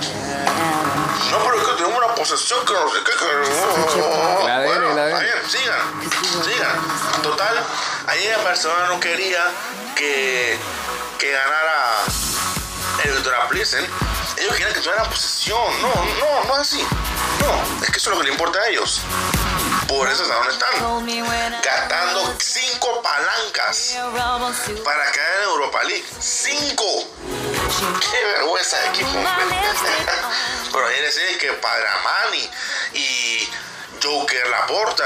[1.30, 3.12] No, pero es que tenemos una posesión que no sé qué.
[3.12, 4.46] Que...
[4.46, 5.80] La ADN, Bueno, la bien, sigan,
[6.44, 7.22] sigan.
[7.22, 7.64] Total,
[8.08, 9.44] ayer el Barcelona no quería
[9.94, 10.58] que,
[11.18, 12.02] que ganara
[13.04, 13.86] el Victoria Plissen.
[14.36, 15.82] Ellos quieren que tuviera la posesión.
[15.82, 15.88] No,
[16.20, 16.86] no, no es así.
[17.42, 19.00] No, es que eso es lo que le importa a ellos.
[19.88, 20.70] Por eso es a donde están.
[21.62, 23.96] Gastando cinco palancas
[24.84, 26.04] para caer en Europa League.
[26.20, 26.84] ¡Cinco!
[28.00, 29.10] ¡Qué vergüenza de equipo!
[30.72, 32.50] Pero ayer decían que Padramani
[32.94, 33.48] y
[34.02, 35.04] Joker Laporta,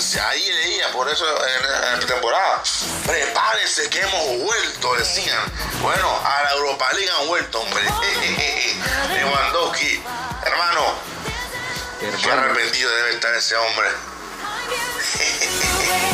[0.00, 2.62] sea, ahí leía por eso en la temporada.
[3.06, 5.40] Prepárense que hemos vuelto, decían.
[5.80, 7.82] Bueno, a la Europa League han vuelto, hombre.
[9.14, 10.02] Lewandowski,
[10.44, 10.94] hermano,
[12.00, 13.88] qué arrepentido debe estar ese hombre.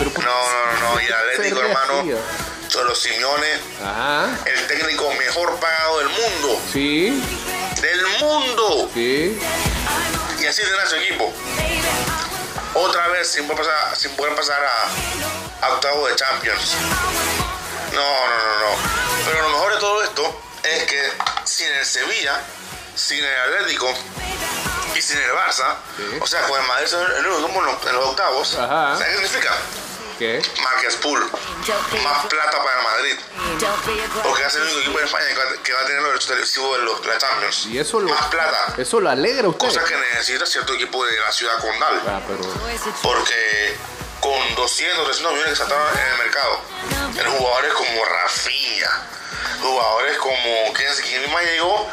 [0.05, 2.17] No, no, no, no, y el Atlético, hermano, decía.
[2.69, 4.29] Cholo Simeone, Ajá.
[4.47, 6.61] el técnico mejor pagado del mundo.
[6.73, 7.23] Sí,
[7.81, 8.91] ¡Del mundo!
[8.95, 9.39] sí.
[10.41, 11.33] Y así tendrá su equipo.
[12.75, 16.75] Otra vez sin poder pasar, sin poder pasar a, a octavo de Champions.
[17.93, 18.77] No, no, no, no.
[19.27, 21.13] Pero lo mejor de todo esto es que
[21.45, 22.41] sin el Sevilla,
[22.95, 23.93] sin el Atlético
[24.95, 26.19] y sin el Barça, Sí.
[26.21, 28.97] o sea, con el Madrid en los, en los- en los octavos, Ajá.
[28.99, 29.53] ¿sabes qué significa?
[30.19, 30.41] ¿Qué?
[30.63, 31.29] Marques Pool.
[32.05, 33.19] Más plata para el Madrid.
[34.23, 36.03] Porque va a ser el único equipo de España que va, que va a tener
[36.03, 37.67] los derechos televisivos de los, de la Champions.
[37.67, 38.75] Y eso lo, Más plata.
[38.79, 39.67] eso lo alegra a usted.
[39.67, 42.01] Cosa que necesita cierto equipo de la ciudad condal.
[42.07, 42.43] Ah, pero
[43.03, 43.77] Porque
[44.21, 46.61] con 200, 300 millones que saltaron en el mercado,
[47.19, 48.91] en jugadores como Rafinha,
[49.63, 51.91] jugadores como, ¿quién, quién más llegó?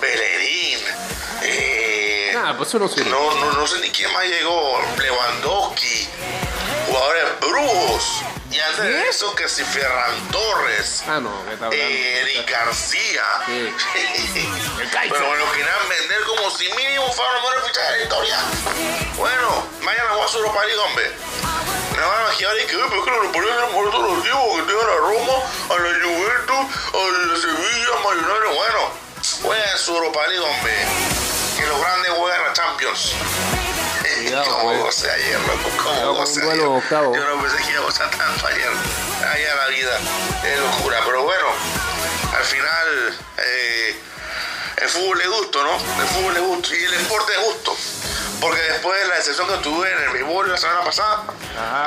[0.00, 0.80] Bellerín.
[1.42, 4.80] Eh, Ah, pues eso no no, no, no sé ni quién más llegó.
[4.98, 6.08] Lewandowski.
[6.86, 8.22] Jugadores brujos.
[8.50, 11.02] Y antes de eso, que si Ferran Torres.
[11.08, 11.30] Ah, no,
[11.72, 13.22] eh, Eric García.
[13.46, 13.74] Sí.
[15.10, 18.38] Pero bueno, quieran vender como si mínimo fuera los mejores fichajes de la historia.
[19.16, 21.10] Bueno, vayan a jugar su Europa League, hombre.
[21.98, 22.28] No van a
[22.62, 23.32] y que, "Uy, pero es que los
[23.64, 25.32] el mejor todos los tiempos, que tengan a Roma,
[25.70, 28.54] a la Juventus, a la Sevilla, a Millonarios.
[28.54, 29.05] Bueno,
[29.42, 30.74] jueguen su Europa League, hombre.
[31.56, 33.12] Que los grandes jueguen a Champions.
[34.44, 34.80] ¿Cómo pues.
[34.80, 35.70] gocé ayer, loco?
[35.76, 36.58] ¿Cómo Cuidado con gocé ayer?
[36.58, 38.70] Yo no pensé que iba a gozar tanto ayer.
[39.20, 39.98] Allá la vida
[40.44, 41.00] es locura.
[41.04, 41.46] Pero bueno,
[42.36, 44.00] al final eh,
[44.76, 45.74] el fútbol es gusto, ¿no?
[45.74, 47.76] El fútbol es gusto y el deporte es gusto.
[48.40, 51.24] Porque después de la decepción que tuve en el béisbol la semana pasada,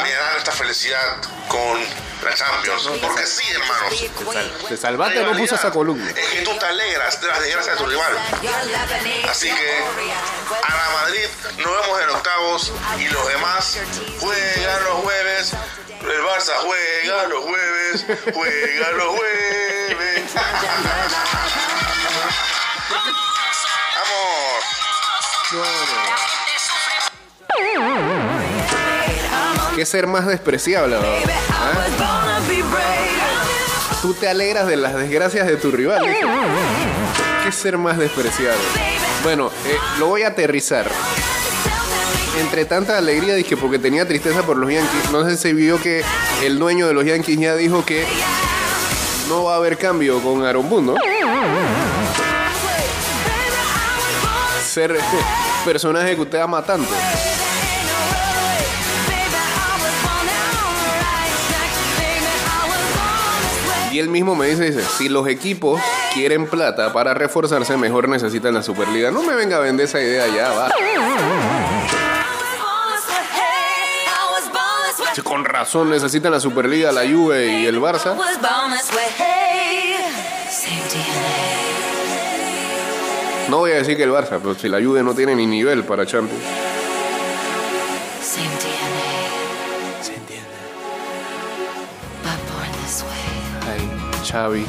[0.01, 1.17] me dan esta felicidad
[1.47, 1.79] con
[2.23, 2.89] la Champions.
[3.01, 4.67] Porque sí, hermanos.
[4.67, 6.09] Te salvaste, no puse esa columna.
[6.09, 8.17] Es que tú te alegras de las desgracias de tu rival.
[9.29, 9.83] Así que
[10.63, 11.27] a la Madrid
[11.57, 13.77] nos vemos en octavos y los demás
[14.19, 15.53] juegan los jueves.
[16.01, 20.31] El Barça juega los jueves, juega los jueves.
[29.75, 30.97] ¿Qué ser más despreciable?
[30.97, 31.31] ¿verdad?
[31.51, 32.39] ¿Ah?
[34.01, 36.01] Tú te alegras de las desgracias de tu rival.
[37.43, 38.59] ¿Qué ser más despreciable?
[39.23, 40.89] Bueno, eh, lo voy a aterrizar.
[42.39, 45.11] Entre tanta alegría dije porque tenía tristeza por los Yankees.
[45.11, 46.03] No sé si vio que
[46.43, 48.05] el dueño de los Yankees ya dijo que
[49.27, 50.95] no va a haber cambio con Aaron Boone, ¿no?
[54.79, 54.97] Ser
[55.65, 56.89] personaje que usted ama tanto.
[63.91, 65.81] Y él mismo me dice, dice, si los equipos
[66.13, 69.11] quieren plata para reforzarse, mejor necesitan la Superliga.
[69.11, 70.69] No me venga a vender esa idea ya, va.
[75.25, 78.15] Con razón necesitan la Superliga, la Juve y el Barça.
[83.49, 85.83] No voy a decir que el Barça, pero si la Juve no tiene ni nivel
[85.83, 86.43] para Champions.
[88.21, 88.77] Se entiende.
[93.67, 93.89] Ay,
[94.23, 94.65] Xavi.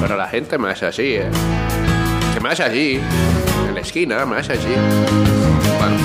[0.00, 1.28] Pero la gente me hace así, ¿eh?
[2.32, 3.02] Que me hace allí.
[3.68, 4.74] En la esquina me hace allí.
[5.78, 5.96] Bueno.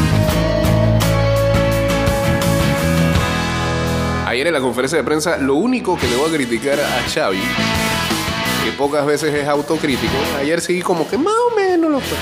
[4.27, 7.39] Ayer en la conferencia de prensa, lo único que le voy a criticar a Xavi,
[8.66, 12.18] que pocas veces es autocrítico, ayer sí como que más o menos lo fue.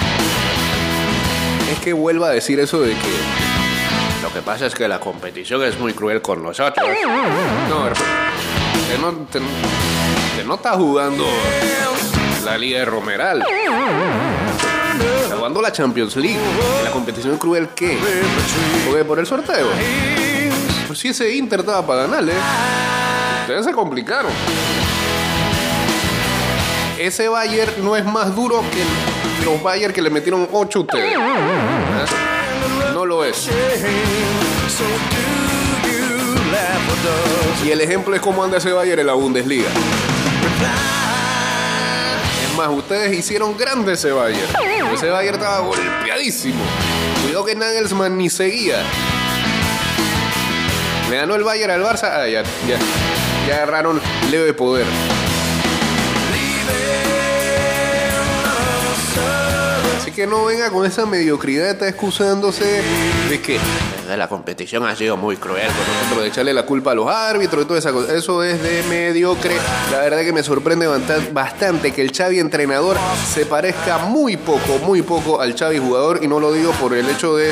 [1.71, 5.63] Es que vuelva a decir eso de que lo que pasa es que la competición
[5.63, 6.85] es muy cruel con nosotros.
[7.69, 7.95] No, hermano.
[8.89, 9.39] Que no, te-
[10.37, 11.25] que no está jugando
[12.45, 13.43] la Liga de Romeral.
[15.23, 16.37] Está jugando la Champions League.
[16.81, 17.97] ¿Y la competición cruel qué?
[18.85, 19.67] Porque por el sorteo.
[20.87, 22.33] Pues si ese Inter estaba para ganarle.
[23.41, 24.31] Ustedes se complicaron.
[27.03, 31.13] Ese Bayern no es más duro que los Bayern que le metieron 8 a ustedes.
[31.19, 32.05] ¿Ah?
[32.93, 33.49] No lo es.
[37.65, 39.67] Y el ejemplo es cómo anda ese Bayern en la Bundesliga.
[42.47, 44.47] Es más, ustedes hicieron grande ese Bayern.
[44.93, 46.63] Ese Bayern estaba golpeadísimo.
[47.21, 48.77] Cuidado que Nagelsmann ni seguía.
[51.09, 52.11] Le ganó el Bayern al Barça.
[52.13, 52.79] Ah, ya, ya.
[53.45, 53.99] Ya agarraron
[54.31, 54.85] leve poder.
[60.15, 62.83] Que no venga con esa mediocridad, está excusándose
[63.29, 66.91] de que "Eh, la competición ha sido muy cruel con nosotros, de echarle la culpa
[66.91, 68.13] a los árbitros y toda esa cosa.
[68.13, 69.55] Eso es de mediocre.
[69.91, 70.87] La verdad que me sorprende
[71.31, 72.97] bastante que el Xavi entrenador
[73.33, 77.09] se parezca muy poco, muy poco al Xavi jugador y no lo digo por el
[77.09, 77.51] hecho de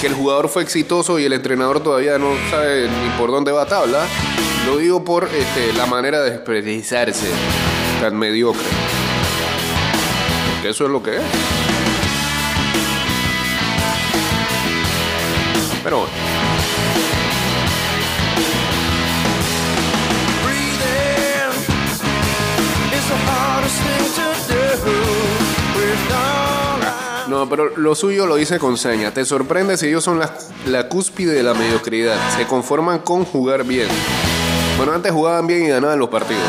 [0.00, 3.66] que el jugador fue exitoso y el entrenador todavía no sabe ni por dónde va
[3.66, 4.06] tabla.
[4.64, 7.26] Lo digo por este, la manera de expresarse
[8.00, 8.66] tan mediocre.
[10.68, 11.22] Eso es lo que es.
[15.82, 16.12] Pero bueno.
[27.28, 29.10] No, pero lo suyo lo dice con seña.
[29.14, 32.18] Te sorprende si ellos son la, la cúspide de la mediocridad.
[32.36, 33.88] Se conforman con jugar bien.
[34.76, 36.42] Bueno, antes jugaban bien y ganaban los partidos.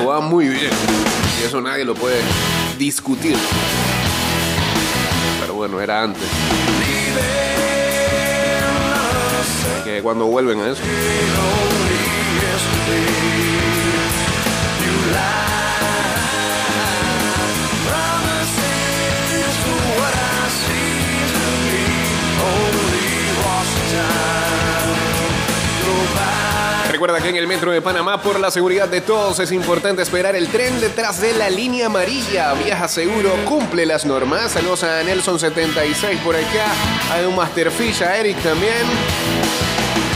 [0.00, 0.70] Jugaban muy bien.
[1.40, 2.20] Y eso nadie lo puede
[2.78, 3.36] discutir.
[5.40, 6.28] Pero bueno, era antes.
[9.84, 10.82] Que cuando vuelven a eso.
[27.22, 30.46] Que en el metro de Panamá, por la seguridad de todos, es importante esperar el
[30.48, 32.54] tren detrás de la línea amarilla.
[32.54, 34.52] Viaja seguro, cumple las normas.
[34.52, 36.66] Saludos a Nelson76 por acá.
[37.10, 38.72] Hay un Masterfish, a Eric también.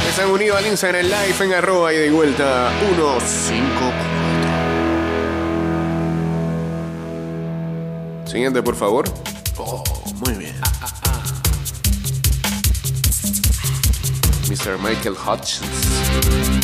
[0.08, 3.92] Están unidos al Instagram Live en arroba y de vuelta 154.
[8.26, 9.06] Siguiente, por favor.
[9.58, 9.82] Oh,
[10.24, 10.54] muy bien.
[14.48, 14.78] Mr.
[14.78, 16.61] Michael Hutchins.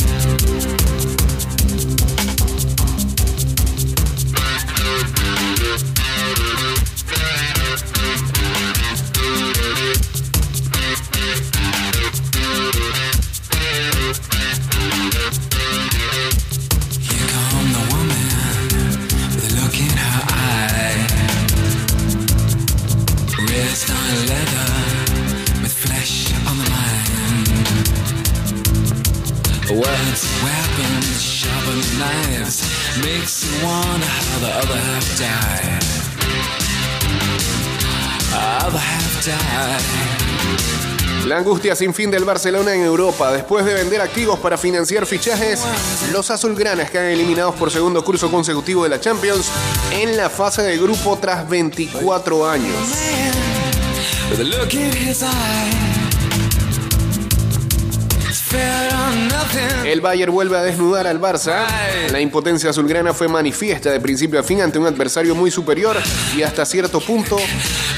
[32.97, 35.83] Makes you wonder how the other half died.
[38.33, 40.19] Other half died.
[41.27, 43.31] La angustia sin fin del Barcelona en Europa.
[43.31, 45.63] Después de vender activos para financiar fichajes,
[46.11, 49.47] los azulgranas quedan eliminados por segundo curso consecutivo de la Champions
[49.91, 52.73] en la fase de grupo tras 24 años.
[59.85, 61.65] El Bayern vuelve a desnudar al Barça.
[62.11, 65.97] La impotencia azulgrana fue manifiesta de principio a fin ante un adversario muy superior
[66.35, 67.37] y hasta cierto punto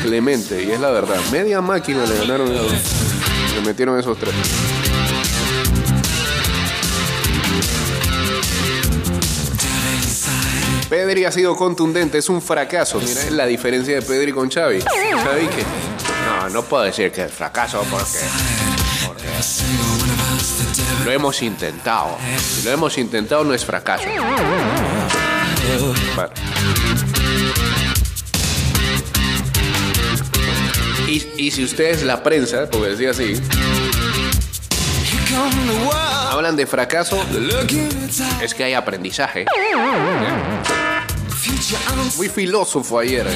[0.02, 0.64] clemente.
[0.64, 4.34] Y es la verdad, media máquina le ganaron Le metieron esos tres.
[10.90, 13.00] Pedri ha sido contundente, es un fracaso.
[13.00, 14.82] Mira la diferencia de Pedri con Xavi.
[14.82, 15.64] Xavi que
[16.26, 18.20] no, no puedo decir que es fracaso porque,
[19.08, 19.28] porque
[21.04, 22.18] lo hemos intentado.
[22.40, 24.06] Si lo hemos intentado no es fracaso.
[31.08, 33.34] Y, y si ustedes la prensa, porque decía así,
[36.30, 37.24] hablan de fracaso,
[38.42, 39.46] es que hay aprendizaje.
[42.18, 43.26] Muy filósofo ayer.
[43.28, 43.36] eh.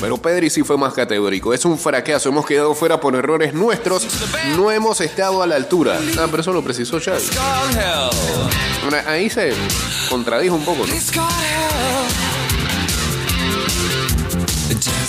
[0.00, 1.52] Pero Pedri sí fue más categórico.
[1.54, 2.28] Es un fracaso.
[2.28, 4.06] Hemos quedado fuera por errores nuestros.
[4.56, 5.98] No hemos estado a la altura.
[6.18, 6.98] Ah, pero eso lo precisó.
[8.84, 9.52] Ahora, Ahí se
[10.08, 10.86] contradijo un poco.
[10.86, 10.92] ¿no?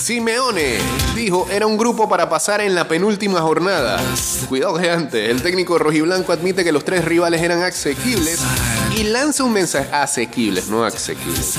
[0.01, 0.79] Simeone
[1.13, 4.01] dijo era un grupo para pasar en la penúltima jornada.
[4.49, 5.29] Cuidado gigante.
[5.29, 8.39] El técnico rojiblanco admite que los tres rivales eran asequibles
[8.97, 11.57] y lanza un mensaje asequibles, no asequibles.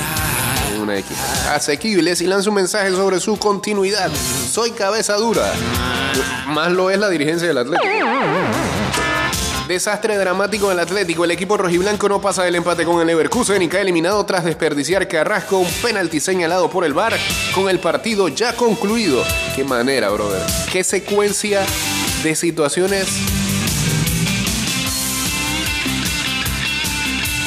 [0.80, 1.16] Una X.
[1.50, 4.10] Asequibles y lanza un mensaje sobre su continuidad.
[4.50, 5.52] Soy cabeza dura.
[6.48, 7.94] Más lo es la dirigencia del Atlético.
[9.72, 11.24] Desastre dramático del Atlético.
[11.24, 15.08] El equipo rojiblanco no pasa del empate con el Leverkusen y cae eliminado tras desperdiciar
[15.08, 17.14] Carrasco un penalti señalado por el VAR
[17.54, 19.24] con el partido ya concluido.
[19.56, 20.42] Qué manera, brother.
[20.70, 21.64] Qué secuencia
[22.22, 23.06] de situaciones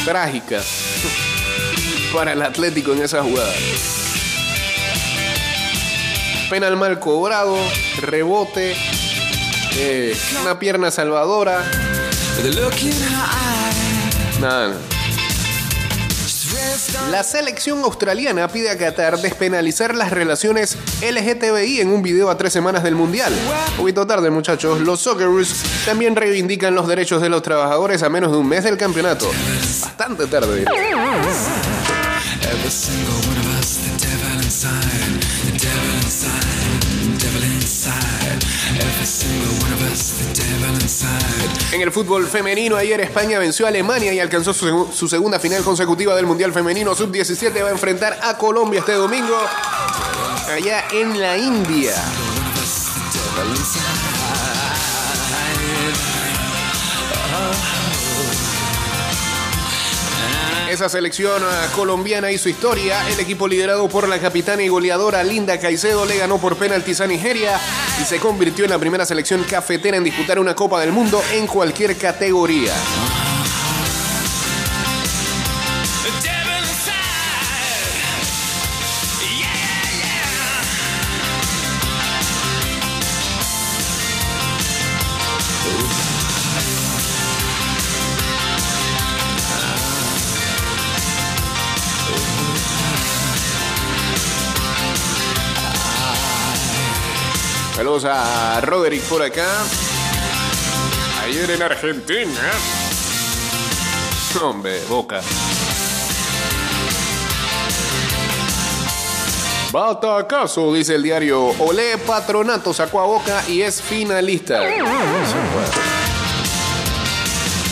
[0.03, 0.65] trágicas
[2.11, 3.53] para el Atlético en esa jugada.
[6.49, 7.55] Penal mal cobrado,
[8.01, 8.75] rebote,
[9.77, 11.63] eh, una pierna salvadora.
[17.09, 22.51] La selección australiana pide a Qatar despenalizar las relaciones LGTBI en un video a tres
[22.51, 23.33] semanas del Mundial.
[23.71, 24.81] Un poquito tarde, muchachos.
[24.81, 28.77] Los Socceroos también reivindican los derechos de los trabajadores a menos de un mes del
[28.77, 29.31] campeonato.
[29.81, 30.65] Bastante tarde.
[41.71, 45.39] En el fútbol femenino, ayer España venció a Alemania y alcanzó su, segu- su segunda
[45.39, 47.61] final consecutiva del Mundial Femenino Sub-17.
[47.63, 49.37] Va a enfrentar a Colombia este domingo,
[50.53, 51.93] allá en la India.
[60.75, 63.07] Esa selección ah, colombiana hizo historia.
[63.07, 67.07] El equipo liderado por la capitana y goleadora Linda Caicedo le ganó por penaltis a
[67.07, 67.57] Nigeria
[68.01, 71.47] y se convirtió en la primera selección cafetera en disputar una Copa del Mundo en
[71.47, 72.73] cualquier categoría.
[98.03, 99.47] A Roderick por acá.
[101.23, 102.51] Ayer en Argentina.
[104.41, 105.21] Hombre, boca.
[109.71, 111.41] Batacazo, dice el diario.
[111.59, 114.61] Olé Patronato sacó a Boca y es finalista.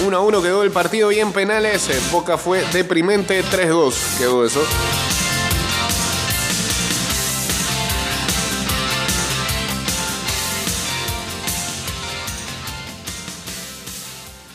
[0.05, 1.89] 1 a 1 quedó el partido y en penales.
[1.89, 3.93] eh, Boca fue deprimente 3-2.
[4.17, 4.61] Quedó eso.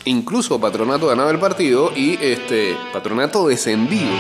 [0.09, 4.11] Incluso Patronato ganaba el partido y este Patronato descendido.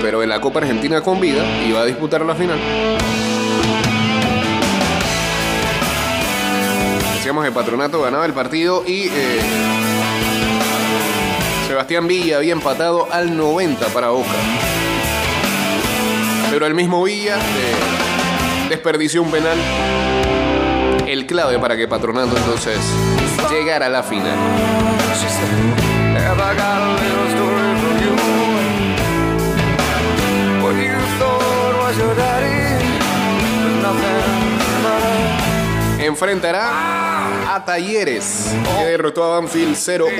[0.00, 2.58] Pero en la Copa Argentina con vida iba a disputar la final.
[7.16, 9.40] Decíamos que Patronato ganaba el partido y eh,
[11.66, 14.30] Sebastián Villa había empatado al 90 para Boca.
[16.50, 19.58] Pero el mismo Villa eh, desperdició un penal.
[21.08, 22.78] El clave para que Patronato entonces
[23.50, 24.36] llegara a la final.
[35.98, 40.10] Enfrentará a Talleres, que derrotó a Banfield 0-1.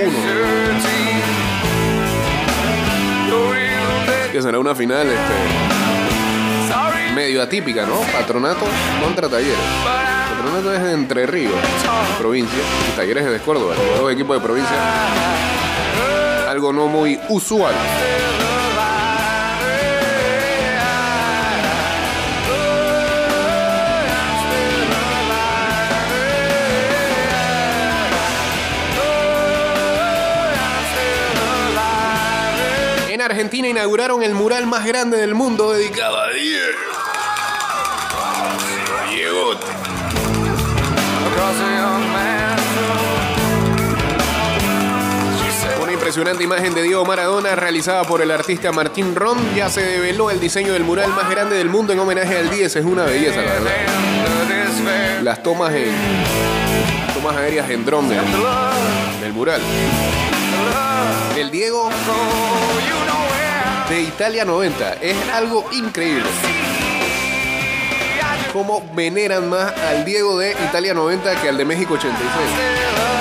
[4.33, 5.35] Que será una final este,
[7.15, 8.01] medio atípica, ¿no?
[8.11, 8.65] Patronato
[9.03, 10.18] contra Talleres.
[10.57, 11.55] Es de Entre Ríos,
[12.19, 14.77] provincia, y Talleres es de Córdoba, dos equipos de provincia.
[16.49, 17.75] Algo no muy usual.
[33.09, 37.08] En Argentina inauguraron el mural más grande del mundo dedicado a Diego.
[46.19, 49.39] Impresionante imagen de Diego Maradona realizada por el artista Martín Ron.
[49.55, 52.75] Ya se develó el diseño del mural más grande del mundo en homenaje al 10.
[52.75, 53.71] Es una belleza, la verdad.
[55.23, 55.93] Las tomas en.
[57.07, 58.19] las tomas aéreas en dron del,
[59.21, 59.61] del mural.
[61.37, 61.89] El Diego
[63.89, 64.95] de Italia 90.
[64.95, 66.27] Es algo increíble.
[68.53, 73.18] Cómo veneran más al Diego de Italia 90 que al de México 86.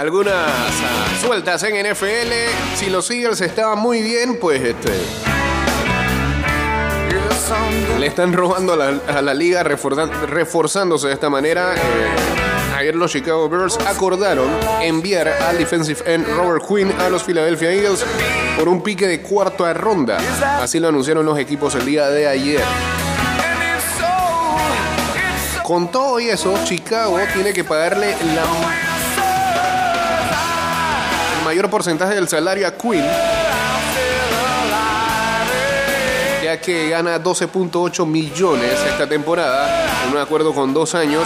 [0.00, 2.32] Algunas ah, sueltas en NFL.
[2.74, 4.92] Si los Eagles estaban muy bien, pues este.
[7.98, 11.74] Le están robando a la, liga reforzándose de esta manera.
[11.74, 14.48] Eh, ayer los Chicago Bears acordaron
[14.80, 18.02] enviar al defensive end Robert Quinn a los Philadelphia Eagles
[18.56, 20.16] por un pique de cuarta ronda.
[20.62, 22.62] Así lo anunciaron los equipos el día de ayer.
[25.62, 28.89] Con todo y eso, Chicago tiene que pagarle la
[31.40, 33.04] el mayor porcentaje del salario a Quinn,
[36.44, 41.24] ya que gana 12.8 millones esta temporada, en un acuerdo con dos años.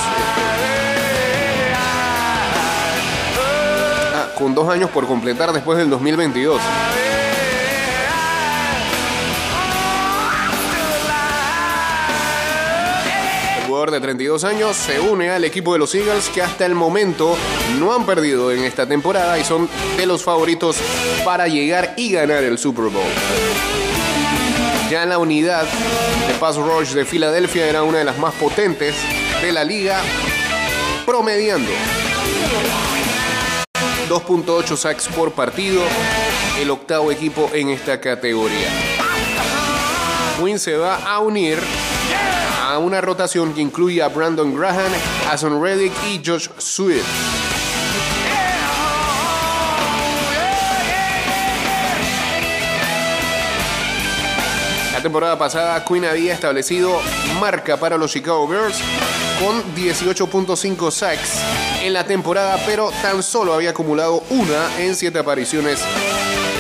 [4.14, 6.60] Ah, con dos años por completar después del 2022.
[13.91, 17.37] De 32 años se une al equipo de los Eagles que hasta el momento
[17.78, 20.76] no han perdido en esta temporada y son de los favoritos
[21.24, 23.05] para llegar y ganar el Super Bowl.
[24.91, 28.95] Ya la unidad de pass rush de Filadelfia era una de las más potentes
[29.43, 30.01] de la liga,
[31.05, 31.70] promediando
[34.09, 35.82] 2.8 sacks por partido,
[36.61, 38.68] el octavo equipo en esta categoría.
[40.39, 41.59] Quinn se va a unir
[42.75, 44.91] a una rotación que incluye a Brandon Graham,
[45.31, 47.05] Ason Reddick y Josh Sweet.
[54.93, 57.01] La temporada pasada, Quinn había establecido
[57.39, 58.81] marca para los Chicago Bears
[59.41, 61.39] con 18.5 sacks
[61.81, 65.81] en la temporada, pero tan solo había acumulado una en siete apariciones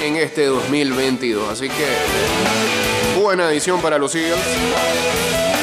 [0.04, 1.50] en este 2022.
[1.50, 5.53] Así que buena adición para los Eagles.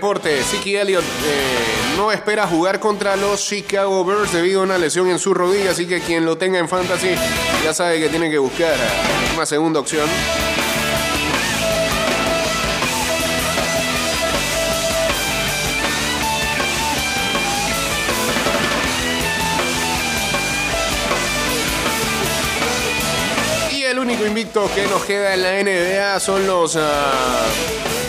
[0.00, 5.10] deporte, Siki Elliott eh, no espera jugar contra los Chicago Bears debido a una lesión
[5.10, 7.10] en su rodilla, así que quien lo tenga en fantasy
[7.62, 8.74] ya sabe que tiene que buscar
[9.34, 10.08] una segunda opción.
[23.70, 26.78] Y el único invicto que nos queda en la NBA son los uh,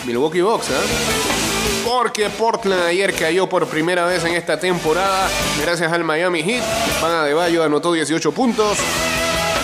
[0.06, 0.70] Milwaukee Bucks.
[0.70, 1.51] ¿eh?
[1.92, 5.28] Porque Portland ayer cayó por primera vez en esta temporada
[5.62, 6.64] gracias al Miami Heat.
[7.02, 8.78] Van Adebayo anotó 18 puntos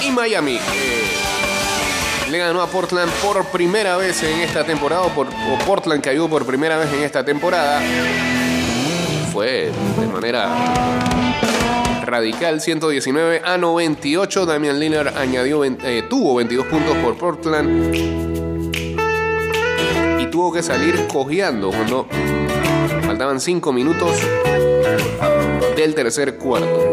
[0.06, 1.04] y Miami eh,
[2.30, 6.28] le ganó a Portland por primera vez en esta temporada o, por- o Portland cayó
[6.28, 7.82] por primera vez en esta temporada.
[9.32, 10.50] Fue de manera
[12.06, 14.46] radical 119 a 98.
[14.46, 18.47] Damian Lillard añadió, eh, tuvo 22 puntos por Portland
[20.32, 22.08] tuvo que salir cojeando cuando
[23.04, 24.12] faltaban 5 minutos
[25.76, 26.92] del tercer cuarto.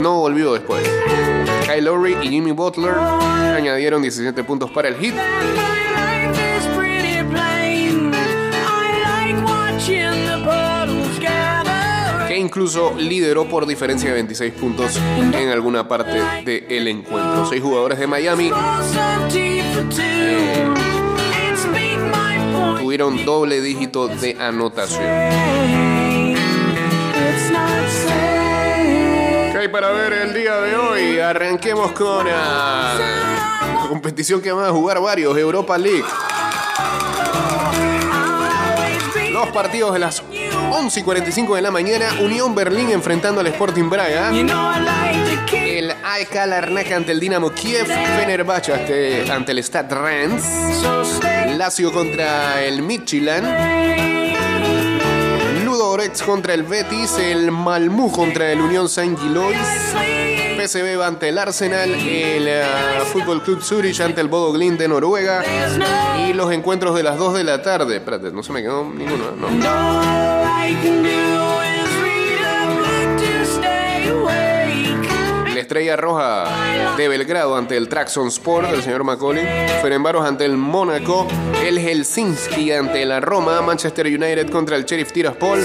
[0.00, 0.82] No volvió después.
[1.66, 5.14] Kyle Lowry y Jimmy Butler añadieron 17 puntos para el hit.
[12.44, 17.46] Incluso lideró por diferencia de 26 puntos en alguna parte del encuentro.
[17.46, 18.50] Seis jugadores de Miami
[22.78, 25.02] tuvieron doble dígito de anotación.
[29.52, 31.18] ¿Qué hay para ver el día de hoy?
[31.18, 36.04] Arranquemos con la competición que van a jugar varios, Europa League.
[39.44, 40.22] Los partidos de las
[40.72, 44.30] 11 y 45 de la mañana, Unión Berlín enfrentando al Sporting Braga.
[45.52, 50.42] El AEK Larnaca ante el Dinamo Kiev, Fenerbahce ante, ante el Stad Reims,
[51.58, 53.46] Lazio contra el Midtjylland,
[55.62, 59.58] Ludo Orex contra el Betis, el Malmú contra el Unión Saint Gilois,
[60.66, 62.64] PSV ante el Arsenal, el eh,
[63.12, 65.42] Fútbol Club Zurich ante el Bodo Glimt de Noruega
[66.28, 67.96] y los encuentros de las 2 de la tarde.
[67.96, 69.32] Espérate, no se me quedó ninguno.
[69.32, 71.43] No.
[75.74, 79.44] Estrella Roja de Belgrado ante el Traxon Sport del señor Macaulay.
[79.82, 81.26] Ferenbaros ante el Mónaco.
[81.64, 83.60] El Helsinki ante la Roma.
[83.60, 85.58] Manchester United contra el Sheriff Tiraspol.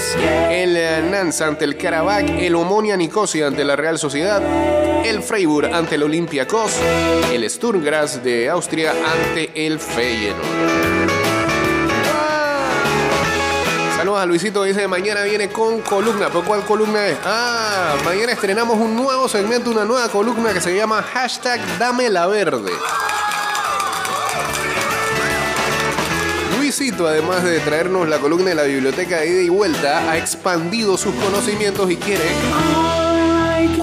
[0.50, 0.74] El
[1.12, 2.28] Nantes ante el Karabakh.
[2.28, 4.42] El Omonia Nicosia ante la Real Sociedad.
[5.06, 6.76] El Freiburg ante el Olympiacos.
[7.32, 11.09] El Sturm Graz de Austria ante el Feyenoord.
[14.10, 16.26] Saludos a Luisito, dice mañana viene con columna.
[16.26, 17.16] ¿Pero cuál columna es?
[17.24, 22.26] Ah, mañana estrenamos un nuevo segmento, una nueva columna que se llama hashtag Dame la
[22.26, 22.72] Verde.
[26.58, 30.96] Luisito, además de traernos la columna de la biblioteca de ida y vuelta, ha expandido
[30.96, 32.24] sus conocimientos y quiere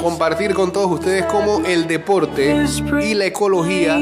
[0.02, 2.66] compartir con todos ustedes cómo el deporte
[3.02, 3.98] y la ecología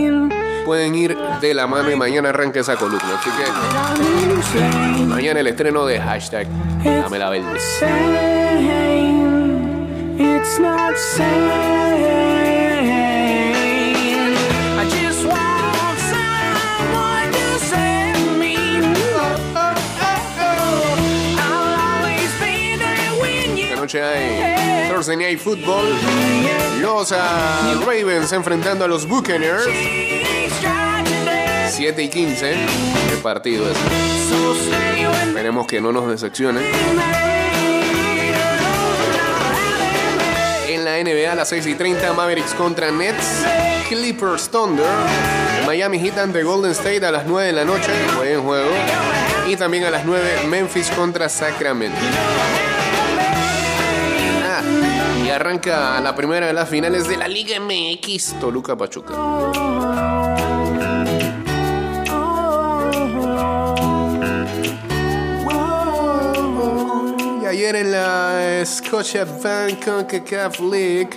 [0.66, 3.20] pueden ir de la mano y mañana arranca esa columna.
[3.20, 6.48] Así que mañana el estreno de hashtag
[6.84, 7.60] Dame la Verde.
[23.76, 25.86] Noche hay Thursday Night Football.
[26.82, 30.25] Los ah, Ravens enfrentando a los Buccaneers.
[31.76, 31.96] Strike today.
[31.96, 32.52] 7 y 15.
[32.54, 33.78] El partido es.
[35.28, 36.64] Esperemos que no nos decepcionen.
[40.68, 43.44] En la NBA a las 6 y 30, Mavericks contra Nets,
[43.90, 44.86] Clippers Thunder,
[45.66, 48.72] Miami Heat ante Golden State a las 9 de la noche, buen juego.
[49.48, 51.98] Y también a las 9, Memphis contra Sacramento.
[54.44, 54.62] Ah,
[55.26, 59.14] y arranca la primera de las finales de la Liga MX, Toluca Pachuca.
[67.56, 71.12] Ayer en la Scotiabank CONCACAF League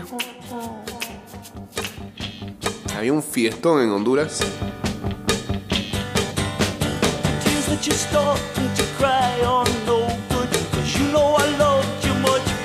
[2.97, 4.39] había un fiestón en Honduras.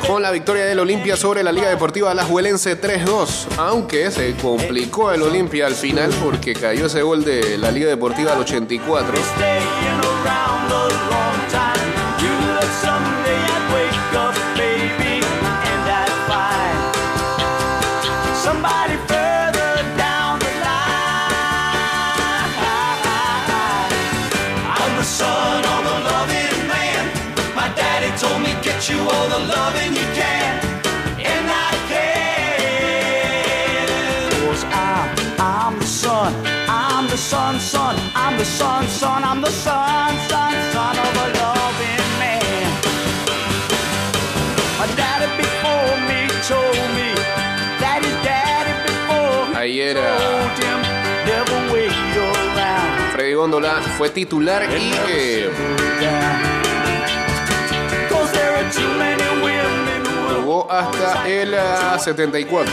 [0.06, 3.58] Con la victoria del Olimpia sobre la Liga Deportiva Alajuelense 3-2.
[3.58, 8.34] Aunque se complicó el Olimpia al final porque cayó ese gol de la Liga Deportiva
[8.34, 10.03] al 84.
[37.34, 42.70] Son, son, I'm the son, son, I'm the son, son, son of a loving man.
[44.78, 47.10] My daddy before me told me
[47.82, 49.66] that his daddy before ah,
[51.74, 53.12] wait around.
[53.14, 55.50] Freddy Góndola fue titular y eh,
[60.36, 62.72] jugó hasta el ah, 74,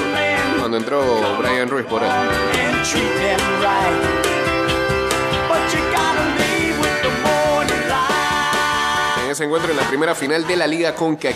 [0.59, 1.03] cuando entró
[1.39, 2.11] Brian Ruiz por él.
[9.31, 11.31] En ese encuentro en la primera final de la Liga con I'm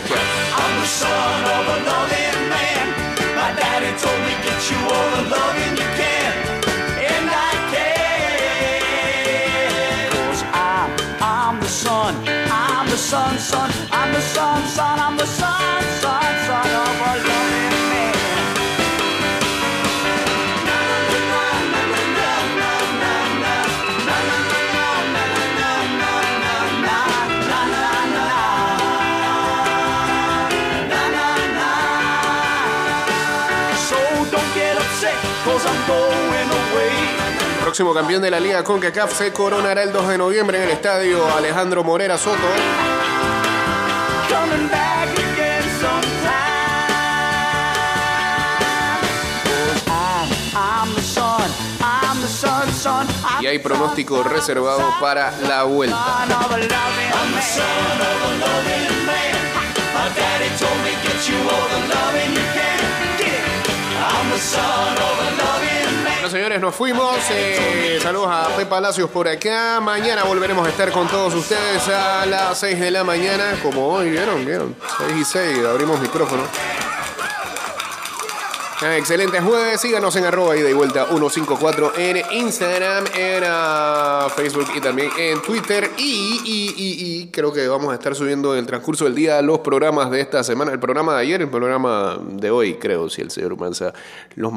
[37.75, 41.27] Próximo campeón de la Liga CONCACAF se coronará el 2 de noviembre en el estadio
[41.35, 42.37] Alejandro Morera Soto.
[50.53, 50.89] I'm
[53.41, 55.97] Y hay pronóstico reservado para la vuelta.
[64.07, 65.74] I'm the son of a loving
[66.25, 67.17] Bueno, señores, nos fuimos.
[67.29, 69.79] Eh, saludos a Pepe Palacios por acá.
[69.79, 73.59] Mañana volveremos a estar con todos ustedes a las 6 de la mañana.
[73.61, 74.43] Como hoy, ¿vieron?
[74.43, 74.75] ¿Vieron?
[75.07, 76.41] 6 y 6, abrimos micrófono.
[78.81, 84.81] Ah, Excelente jueves, síganos en arroba y vuelta 154 en Instagram, en ah, Facebook y
[84.81, 85.91] también en Twitter.
[85.97, 89.41] Y, y, y, y creo que vamos a estar subiendo en el transcurso del día
[89.41, 93.21] los programas de esta semana, el programa de ayer, el programa de hoy, creo, si
[93.21, 93.93] el señor Manza
[94.35, 94.51] los